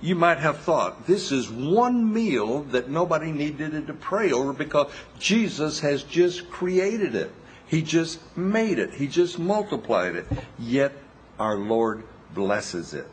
You 0.00 0.16
might 0.16 0.38
have 0.38 0.58
thought 0.58 1.06
this 1.06 1.30
is 1.30 1.48
one 1.48 2.12
meal 2.12 2.62
that 2.64 2.90
nobody 2.90 3.30
needed 3.30 3.86
to 3.86 3.94
pray 3.94 4.32
over 4.32 4.52
because 4.52 4.90
Jesus 5.18 5.78
has 5.80 6.02
just 6.02 6.50
created 6.50 7.14
it. 7.14 7.30
He 7.72 7.80
just 7.80 8.20
made 8.36 8.78
it. 8.78 8.92
He 8.92 9.08
just 9.08 9.38
multiplied 9.38 10.14
it. 10.14 10.26
Yet 10.58 10.92
our 11.38 11.56
Lord 11.56 12.02
blesses 12.34 12.92
it. 12.92 13.08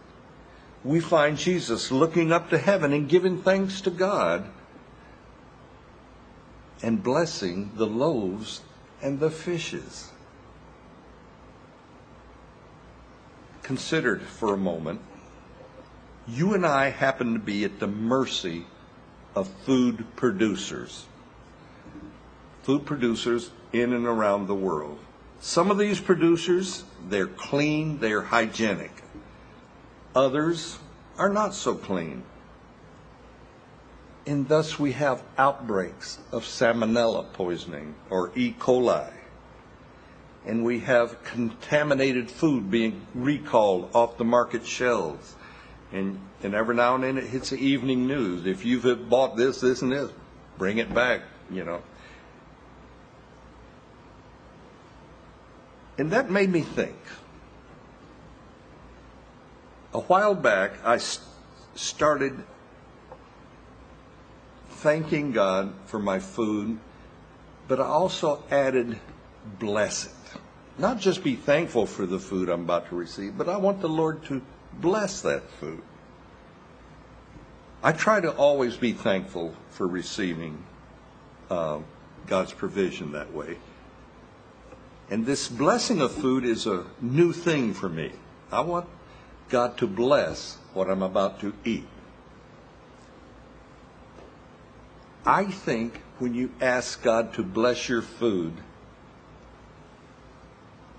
We 0.84 1.00
find 1.00 1.38
Jesus 1.38 1.94
looking 1.94 2.34
up 2.34 2.50
to 2.50 2.58
heaven 2.58 2.92
and 2.92 3.08
giving 3.08 3.42
thanks 3.42 3.80
to 3.80 3.90
God 3.90 4.50
and 6.84 7.02
blessing 7.02 7.72
the 7.76 7.88
loaves 7.88 8.60
and 9.02 9.22
the 9.22 9.32
fishes. 9.32 10.12
Considered 13.64 14.24
for 14.24 14.54
a 14.54 14.58
moment, 14.58 15.00
you 16.28 16.54
and 16.54 16.66
I 16.66 16.90
happen 16.90 17.32
to 17.32 17.40
be 17.40 17.64
at 17.64 17.80
the 17.80 17.88
mercy 17.88 18.66
of 19.36 19.48
food 19.66 20.06
producers. 20.18 21.06
Food 22.64 22.86
producers 22.86 23.52
in 23.74 23.94
and 23.94 24.06
around 24.06 24.48
the 24.48 24.56
world. 24.56 25.00
Some 25.40 25.72
of 25.72 25.78
these 25.78 26.00
producers, 26.00 26.84
they're 27.08 27.28
clean, 27.28 28.00
they're 28.00 28.22
hygienic. 28.22 28.92
Others 30.16 30.80
are 31.18 31.30
not 31.30 31.54
so 31.54 31.76
clean. 31.76 32.24
And 34.26 34.48
thus 34.48 34.78
we 34.78 34.92
have 34.94 35.24
outbreaks 35.38 36.20
of 36.32 36.44
salmonella 36.44 37.32
poisoning 37.34 37.96
or 38.10 38.32
E. 38.36 38.54
coli. 38.60 39.12
And 40.46 40.64
we 40.64 40.80
have 40.80 41.24
contaminated 41.24 42.30
food 42.30 42.70
being 42.70 43.06
recalled 43.14 43.90
off 43.94 44.18
the 44.18 44.26
market 44.26 44.66
shelves. 44.66 45.36
And, 45.92 46.20
and 46.44 46.54
every 46.54 46.76
now 46.76 46.96
and 46.96 47.04
then 47.04 47.18
it 47.18 47.26
hits 47.26 47.50
the 47.50 47.58
evening 47.58 48.08
news. 48.08 48.46
If 48.46 48.66
you've 48.66 49.10
bought 49.10 49.36
this, 49.36 49.62
this, 49.62 49.82
and 49.82 49.92
this, 49.92 50.12
bring 50.58 50.78
it 50.78 50.94
back, 50.94 51.22
you 51.50 51.64
know. 51.64 51.82
And 56.00 56.12
that 56.12 56.32
made 56.32 56.50
me 56.50 56.62
think. 56.62 56.96
A 59.94 60.00
while 60.00 60.34
back, 60.34 60.72
I 60.86 60.98
started 61.76 62.42
thanking 64.70 65.34
God 65.34 65.74
for 65.88 66.00
my 66.00 66.20
food, 66.20 66.80
but 67.68 67.82
I 67.82 67.84
also 67.84 68.42
added 68.50 68.98
bless 69.60 70.06
it. 70.06 70.40
Not 70.78 71.00
just 71.00 71.22
be 71.22 71.36
thankful 71.36 71.86
for 71.86 72.06
the 72.06 72.20
food 72.20 72.48
I'm 72.48 72.62
about 72.62 72.88
to 72.90 72.96
receive, 72.96 73.38
but 73.38 73.50
I 73.50 73.58
want 73.58 73.82
the 73.82 73.90
Lord 73.90 74.24
to 74.26 74.42
bless 74.72 75.20
that 75.24 75.52
food. 75.52 75.82
I 77.84 77.92
try 77.92 78.22
to 78.22 78.32
always 78.32 78.78
be 78.78 78.94
thankful 78.94 79.54
for 79.72 79.86
receiving 79.86 80.64
uh, 81.50 81.80
God's 82.26 82.54
provision 82.54 83.12
that 83.12 83.34
way. 83.34 83.58
And 85.10 85.26
this 85.26 85.48
blessing 85.48 86.02
of 86.02 86.12
food 86.12 86.46
is 86.46 86.68
a 86.68 86.86
new 87.02 87.34
thing 87.34 87.74
for 87.74 87.90
me. 87.90 88.12
I 88.52 88.62
want 88.62 88.88
God 89.50 89.78
to 89.80 89.88
bless 89.88 90.58
what 90.74 90.90
I'm 90.90 91.02
about 91.02 91.40
to 91.40 91.54
eat. 91.66 91.88
I 95.26 95.46
think 95.46 96.02
when 96.20 96.34
you 96.36 96.52
ask 96.62 97.02
God 97.02 97.34
to 97.34 97.44
bless 97.44 97.90
your 97.90 98.02
food, 98.02 98.54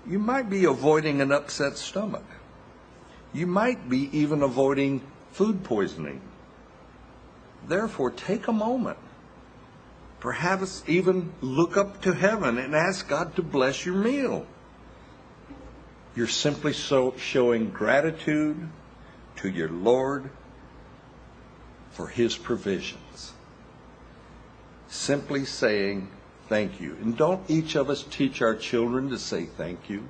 you 0.07 0.19
might 0.19 0.49
be 0.49 0.65
avoiding 0.65 1.21
an 1.21 1.31
upset 1.31 1.77
stomach. 1.77 2.25
You 3.33 3.47
might 3.47 3.87
be 3.87 4.09
even 4.17 4.41
avoiding 4.41 5.01
food 5.31 5.63
poisoning. 5.63 6.21
Therefore, 7.67 8.11
take 8.11 8.47
a 8.47 8.53
moment 8.53 8.97
Perhaps 10.21 10.83
even 10.87 11.33
look 11.41 11.75
up 11.75 12.03
to 12.03 12.13
heaven 12.13 12.59
and 12.59 12.75
ask 12.75 13.07
God 13.07 13.35
to 13.35 13.41
bless 13.41 13.85
your 13.85 13.95
meal. 13.95 14.45
You're 16.15 16.27
simply 16.27 16.73
so 16.73 17.15
showing 17.17 17.71
gratitude 17.71 18.69
to 19.37 19.49
your 19.49 19.69
Lord 19.69 20.29
for 21.89 22.07
his 22.07 22.37
provisions. 22.37 23.33
Simply 24.87 25.43
saying 25.43 26.07
thank 26.47 26.79
you. 26.79 26.97
And 27.01 27.17
don't 27.17 27.49
each 27.49 27.75
of 27.75 27.89
us 27.89 28.03
teach 28.03 28.43
our 28.43 28.55
children 28.55 29.09
to 29.09 29.17
say 29.17 29.45
thank 29.45 29.89
you? 29.89 30.03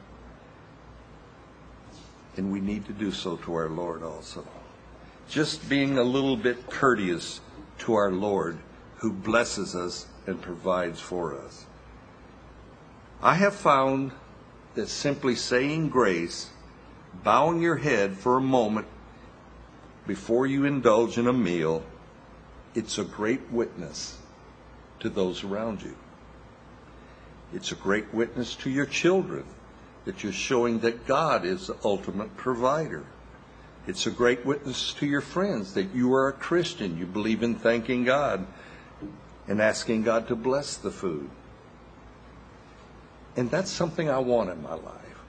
And 2.35 2.51
we 2.51 2.59
need 2.59 2.85
to 2.87 2.93
do 2.93 3.13
so 3.13 3.37
to 3.37 3.53
our 3.53 3.69
Lord 3.69 4.03
also. 4.03 4.45
Just 5.29 5.69
being 5.69 5.97
a 5.97 6.03
little 6.03 6.35
bit 6.35 6.69
courteous 6.69 7.39
to 7.79 7.93
our 7.93 8.11
Lord 8.11 8.57
who 9.01 9.11
blesses 9.11 9.75
us 9.75 10.05
and 10.27 10.39
provides 10.39 10.99
for 10.99 11.35
us. 11.35 11.65
I 13.19 13.33
have 13.33 13.55
found 13.55 14.11
that 14.75 14.89
simply 14.89 15.35
saying 15.35 15.89
grace, 15.89 16.51
bowing 17.23 17.61
your 17.61 17.77
head 17.77 18.15
for 18.15 18.37
a 18.37 18.41
moment 18.41 18.85
before 20.05 20.45
you 20.45 20.65
indulge 20.65 21.17
in 21.17 21.27
a 21.27 21.33
meal, 21.33 21.83
it's 22.75 22.99
a 22.99 23.03
great 23.03 23.51
witness 23.51 24.17
to 24.99 25.09
those 25.09 25.43
around 25.43 25.81
you. 25.81 25.95
It's 27.53 27.71
a 27.71 27.75
great 27.75 28.13
witness 28.13 28.55
to 28.57 28.69
your 28.69 28.85
children 28.85 29.45
that 30.05 30.23
you're 30.23 30.31
showing 30.31 30.79
that 30.79 31.07
God 31.07 31.43
is 31.43 31.67
the 31.67 31.77
ultimate 31.83 32.37
provider. 32.37 33.05
It's 33.87 34.05
a 34.05 34.11
great 34.11 34.45
witness 34.45 34.93
to 34.93 35.07
your 35.07 35.21
friends 35.21 35.73
that 35.73 35.95
you 35.95 36.13
are 36.13 36.27
a 36.27 36.33
Christian. 36.33 36.99
You 36.99 37.07
believe 37.07 37.41
in 37.41 37.55
thanking 37.55 38.03
God 38.03 38.45
and 39.51 39.59
asking 39.61 40.01
God 40.03 40.29
to 40.29 40.35
bless 40.37 40.77
the 40.77 40.91
food. 40.91 41.29
And 43.35 43.51
that's 43.51 43.69
something 43.69 44.09
I 44.09 44.19
want 44.19 44.49
in 44.49 44.63
my 44.63 44.75
life. 44.75 45.19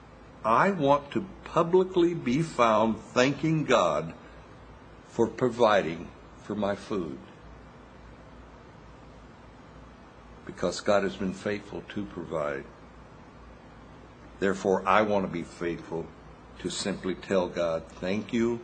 I 0.45 0.71
want 0.71 1.11
to 1.11 1.25
publicly 1.43 2.13
be 2.13 2.41
found 2.41 2.97
thanking 2.97 3.65
God 3.65 4.13
for 5.09 5.27
providing 5.27 6.07
for 6.43 6.55
my 6.55 6.73
food. 6.73 7.17
Because 10.45 10.79
God 10.79 11.03
has 11.03 11.17
been 11.17 11.33
faithful 11.33 11.83
to 11.89 12.05
provide. 12.05 12.63
Therefore, 14.39 14.83
I 14.87 15.01
want 15.01 15.25
to 15.25 15.31
be 15.31 15.43
faithful 15.43 16.05
to 16.59 16.69
simply 16.69 17.15
tell 17.15 17.49
God, 17.49 17.83
thank 17.99 18.31
you, 18.31 18.61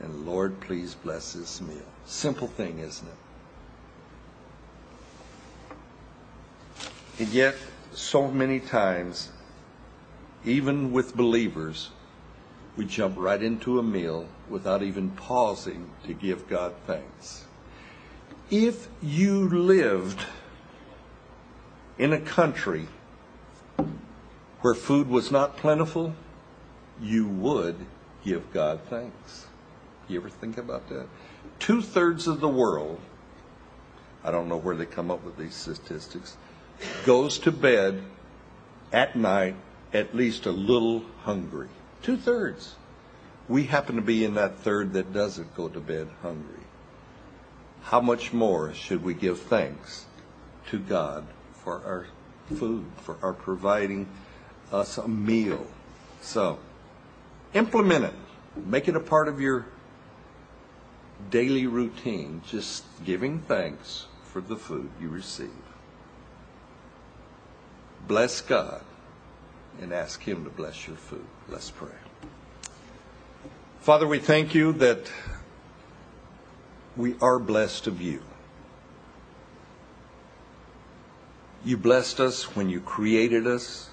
and 0.00 0.26
Lord, 0.26 0.60
please 0.60 0.94
bless 0.94 1.32
this 1.32 1.62
meal. 1.62 1.88
Simple 2.04 2.48
thing, 2.48 2.80
isn't 2.80 3.08
it? 3.08 3.23
And 7.18 7.28
yet, 7.28 7.54
so 7.92 8.28
many 8.28 8.58
times, 8.58 9.30
even 10.44 10.90
with 10.92 11.16
believers, 11.16 11.90
we 12.76 12.84
jump 12.84 13.14
right 13.16 13.40
into 13.40 13.78
a 13.78 13.82
meal 13.82 14.26
without 14.48 14.82
even 14.82 15.10
pausing 15.10 15.90
to 16.06 16.12
give 16.12 16.48
God 16.48 16.74
thanks. 16.86 17.44
If 18.50 18.88
you 19.00 19.48
lived 19.48 20.26
in 21.98 22.12
a 22.12 22.20
country 22.20 22.88
where 24.60 24.74
food 24.74 25.08
was 25.08 25.30
not 25.30 25.56
plentiful, 25.56 26.14
you 27.00 27.28
would 27.28 27.76
give 28.24 28.52
God 28.52 28.80
thanks. 28.90 29.46
You 30.08 30.18
ever 30.18 30.30
think 30.30 30.58
about 30.58 30.88
that? 30.88 31.06
Two 31.60 31.80
thirds 31.80 32.26
of 32.26 32.40
the 32.40 32.48
world, 32.48 33.00
I 34.24 34.30
don't 34.30 34.48
know 34.48 34.56
where 34.56 34.74
they 34.74 34.86
come 34.86 35.10
up 35.10 35.24
with 35.24 35.36
these 35.36 35.54
statistics, 35.54 36.36
goes 37.04 37.38
to 37.40 37.52
bed 37.52 38.02
at 38.92 39.16
night 39.16 39.56
at 39.92 40.14
least 40.14 40.46
a 40.46 40.50
little 40.50 41.04
hungry. 41.22 41.68
Two 42.02 42.16
thirds. 42.16 42.74
We 43.48 43.64
happen 43.64 43.96
to 43.96 44.02
be 44.02 44.24
in 44.24 44.34
that 44.34 44.58
third 44.58 44.94
that 44.94 45.12
doesn't 45.12 45.54
go 45.54 45.68
to 45.68 45.80
bed 45.80 46.08
hungry. 46.22 46.64
How 47.82 48.00
much 48.00 48.32
more 48.32 48.72
should 48.72 49.04
we 49.04 49.14
give 49.14 49.40
thanks 49.40 50.06
to 50.68 50.78
God 50.78 51.26
for 51.52 51.82
our 51.84 52.06
food, 52.56 52.86
for 53.02 53.18
our 53.22 53.34
providing 53.34 54.08
us 54.72 54.96
a 54.98 55.06
meal? 55.06 55.66
So, 56.22 56.58
implement 57.52 58.06
it. 58.06 58.14
Make 58.56 58.88
it 58.88 58.96
a 58.96 59.00
part 59.00 59.28
of 59.28 59.40
your 59.40 59.66
daily 61.30 61.66
routine, 61.66 62.40
just 62.48 62.84
giving 63.04 63.40
thanks 63.40 64.06
for 64.32 64.40
the 64.40 64.56
food 64.56 64.90
you 65.00 65.08
receive. 65.08 65.63
Bless 68.06 68.40
God 68.40 68.82
and 69.80 69.92
ask 69.92 70.22
Him 70.22 70.44
to 70.44 70.50
bless 70.50 70.86
your 70.86 70.96
food. 70.96 71.24
Let's 71.48 71.70
pray. 71.70 71.88
Father, 73.80 74.06
we 74.06 74.18
thank 74.18 74.54
you 74.54 74.72
that 74.74 75.10
we 76.96 77.16
are 77.20 77.38
blessed 77.38 77.86
of 77.86 78.00
you. 78.00 78.22
You 81.64 81.76
blessed 81.78 82.20
us 82.20 82.54
when 82.54 82.68
you 82.68 82.80
created 82.80 83.46
us. 83.46 83.88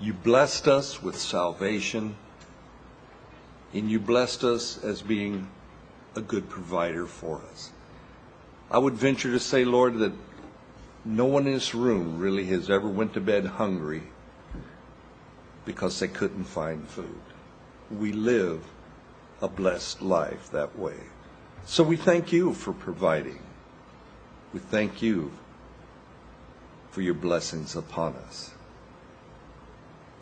You 0.00 0.14
blessed 0.14 0.66
us 0.66 1.02
with 1.02 1.18
salvation. 1.18 2.16
And 3.74 3.90
you 3.90 4.00
blessed 4.00 4.44
us 4.44 4.82
as 4.82 5.02
being 5.02 5.48
a 6.16 6.20
good 6.20 6.48
provider 6.48 7.06
for 7.06 7.42
us. 7.52 7.70
I 8.70 8.78
would 8.78 8.94
venture 8.94 9.30
to 9.30 9.40
say, 9.40 9.64
Lord, 9.64 9.98
that 9.98 10.12
no 11.04 11.24
one 11.24 11.46
in 11.46 11.54
this 11.54 11.74
room 11.74 12.18
really 12.18 12.44
has 12.46 12.68
ever 12.68 12.88
went 12.88 13.14
to 13.14 13.20
bed 13.20 13.46
hungry 13.46 14.02
because 15.64 15.98
they 15.98 16.08
couldn't 16.08 16.44
find 16.44 16.88
food. 16.88 17.20
We 17.90 18.12
live 18.12 18.64
a 19.40 19.48
blessed 19.48 20.02
life 20.02 20.50
that 20.50 20.78
way. 20.78 20.96
So 21.64 21.82
we 21.82 21.96
thank 21.96 22.32
you 22.32 22.52
for 22.52 22.72
providing. 22.72 23.40
We 24.52 24.60
thank 24.60 25.00
you 25.02 25.32
for 26.90 27.02
your 27.02 27.14
blessings 27.14 27.76
upon 27.76 28.16
us. 28.16 28.50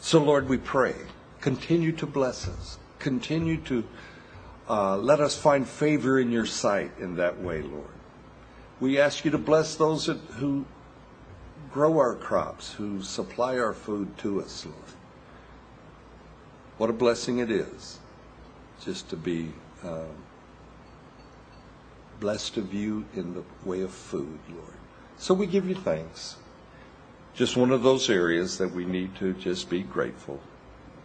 So, 0.00 0.22
Lord, 0.22 0.48
we 0.48 0.58
pray, 0.58 0.94
continue 1.40 1.92
to 1.92 2.06
bless 2.06 2.46
us. 2.46 2.78
Continue 2.98 3.56
to 3.62 3.84
uh, 4.68 4.96
let 4.96 5.20
us 5.20 5.36
find 5.36 5.66
favor 5.66 6.20
in 6.20 6.30
your 6.30 6.46
sight 6.46 6.92
in 7.00 7.16
that 7.16 7.40
way, 7.40 7.62
Lord. 7.62 7.97
We 8.80 8.98
ask 8.98 9.24
you 9.24 9.30
to 9.32 9.38
bless 9.38 9.74
those 9.74 10.06
that, 10.06 10.18
who 10.36 10.64
grow 11.72 11.98
our 11.98 12.14
crops, 12.14 12.72
who 12.72 13.02
supply 13.02 13.58
our 13.58 13.74
food 13.74 14.16
to 14.18 14.40
us, 14.40 14.64
Lord. 14.64 14.78
What 16.78 16.90
a 16.90 16.92
blessing 16.92 17.38
it 17.38 17.50
is 17.50 17.98
just 18.80 19.10
to 19.10 19.16
be 19.16 19.52
uh, 19.84 20.04
blessed 22.20 22.56
of 22.56 22.72
you 22.72 23.04
in 23.14 23.34
the 23.34 23.42
way 23.64 23.80
of 23.80 23.90
food, 23.90 24.38
Lord. 24.48 24.74
So 25.18 25.34
we 25.34 25.46
give 25.46 25.68
you 25.68 25.74
thanks. 25.74 26.36
Just 27.34 27.56
one 27.56 27.72
of 27.72 27.82
those 27.82 28.08
areas 28.08 28.58
that 28.58 28.72
we 28.72 28.84
need 28.84 29.16
to 29.16 29.32
just 29.34 29.68
be 29.68 29.82
grateful. 29.82 30.40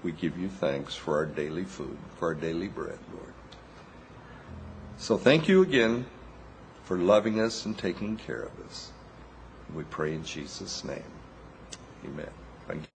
We 0.03 0.11
give 0.11 0.37
you 0.37 0.49
thanks 0.49 0.95
for 0.95 1.15
our 1.15 1.25
daily 1.25 1.63
food, 1.63 1.97
for 2.17 2.29
our 2.29 2.33
daily 2.35 2.67
bread, 2.67 2.99
Lord. 3.11 3.33
So 4.97 5.17
thank 5.17 5.47
you 5.47 5.63
again 5.63 6.05
for 6.83 6.97
loving 6.97 7.39
us 7.39 7.65
and 7.65 7.77
taking 7.77 8.17
care 8.17 8.41
of 8.41 8.59
us. 8.67 8.91
We 9.73 9.83
pray 9.85 10.13
in 10.13 10.23
Jesus' 10.23 10.83
name. 10.83 11.03
Amen. 12.05 12.29
Thank 12.67 12.81
you. 12.81 12.87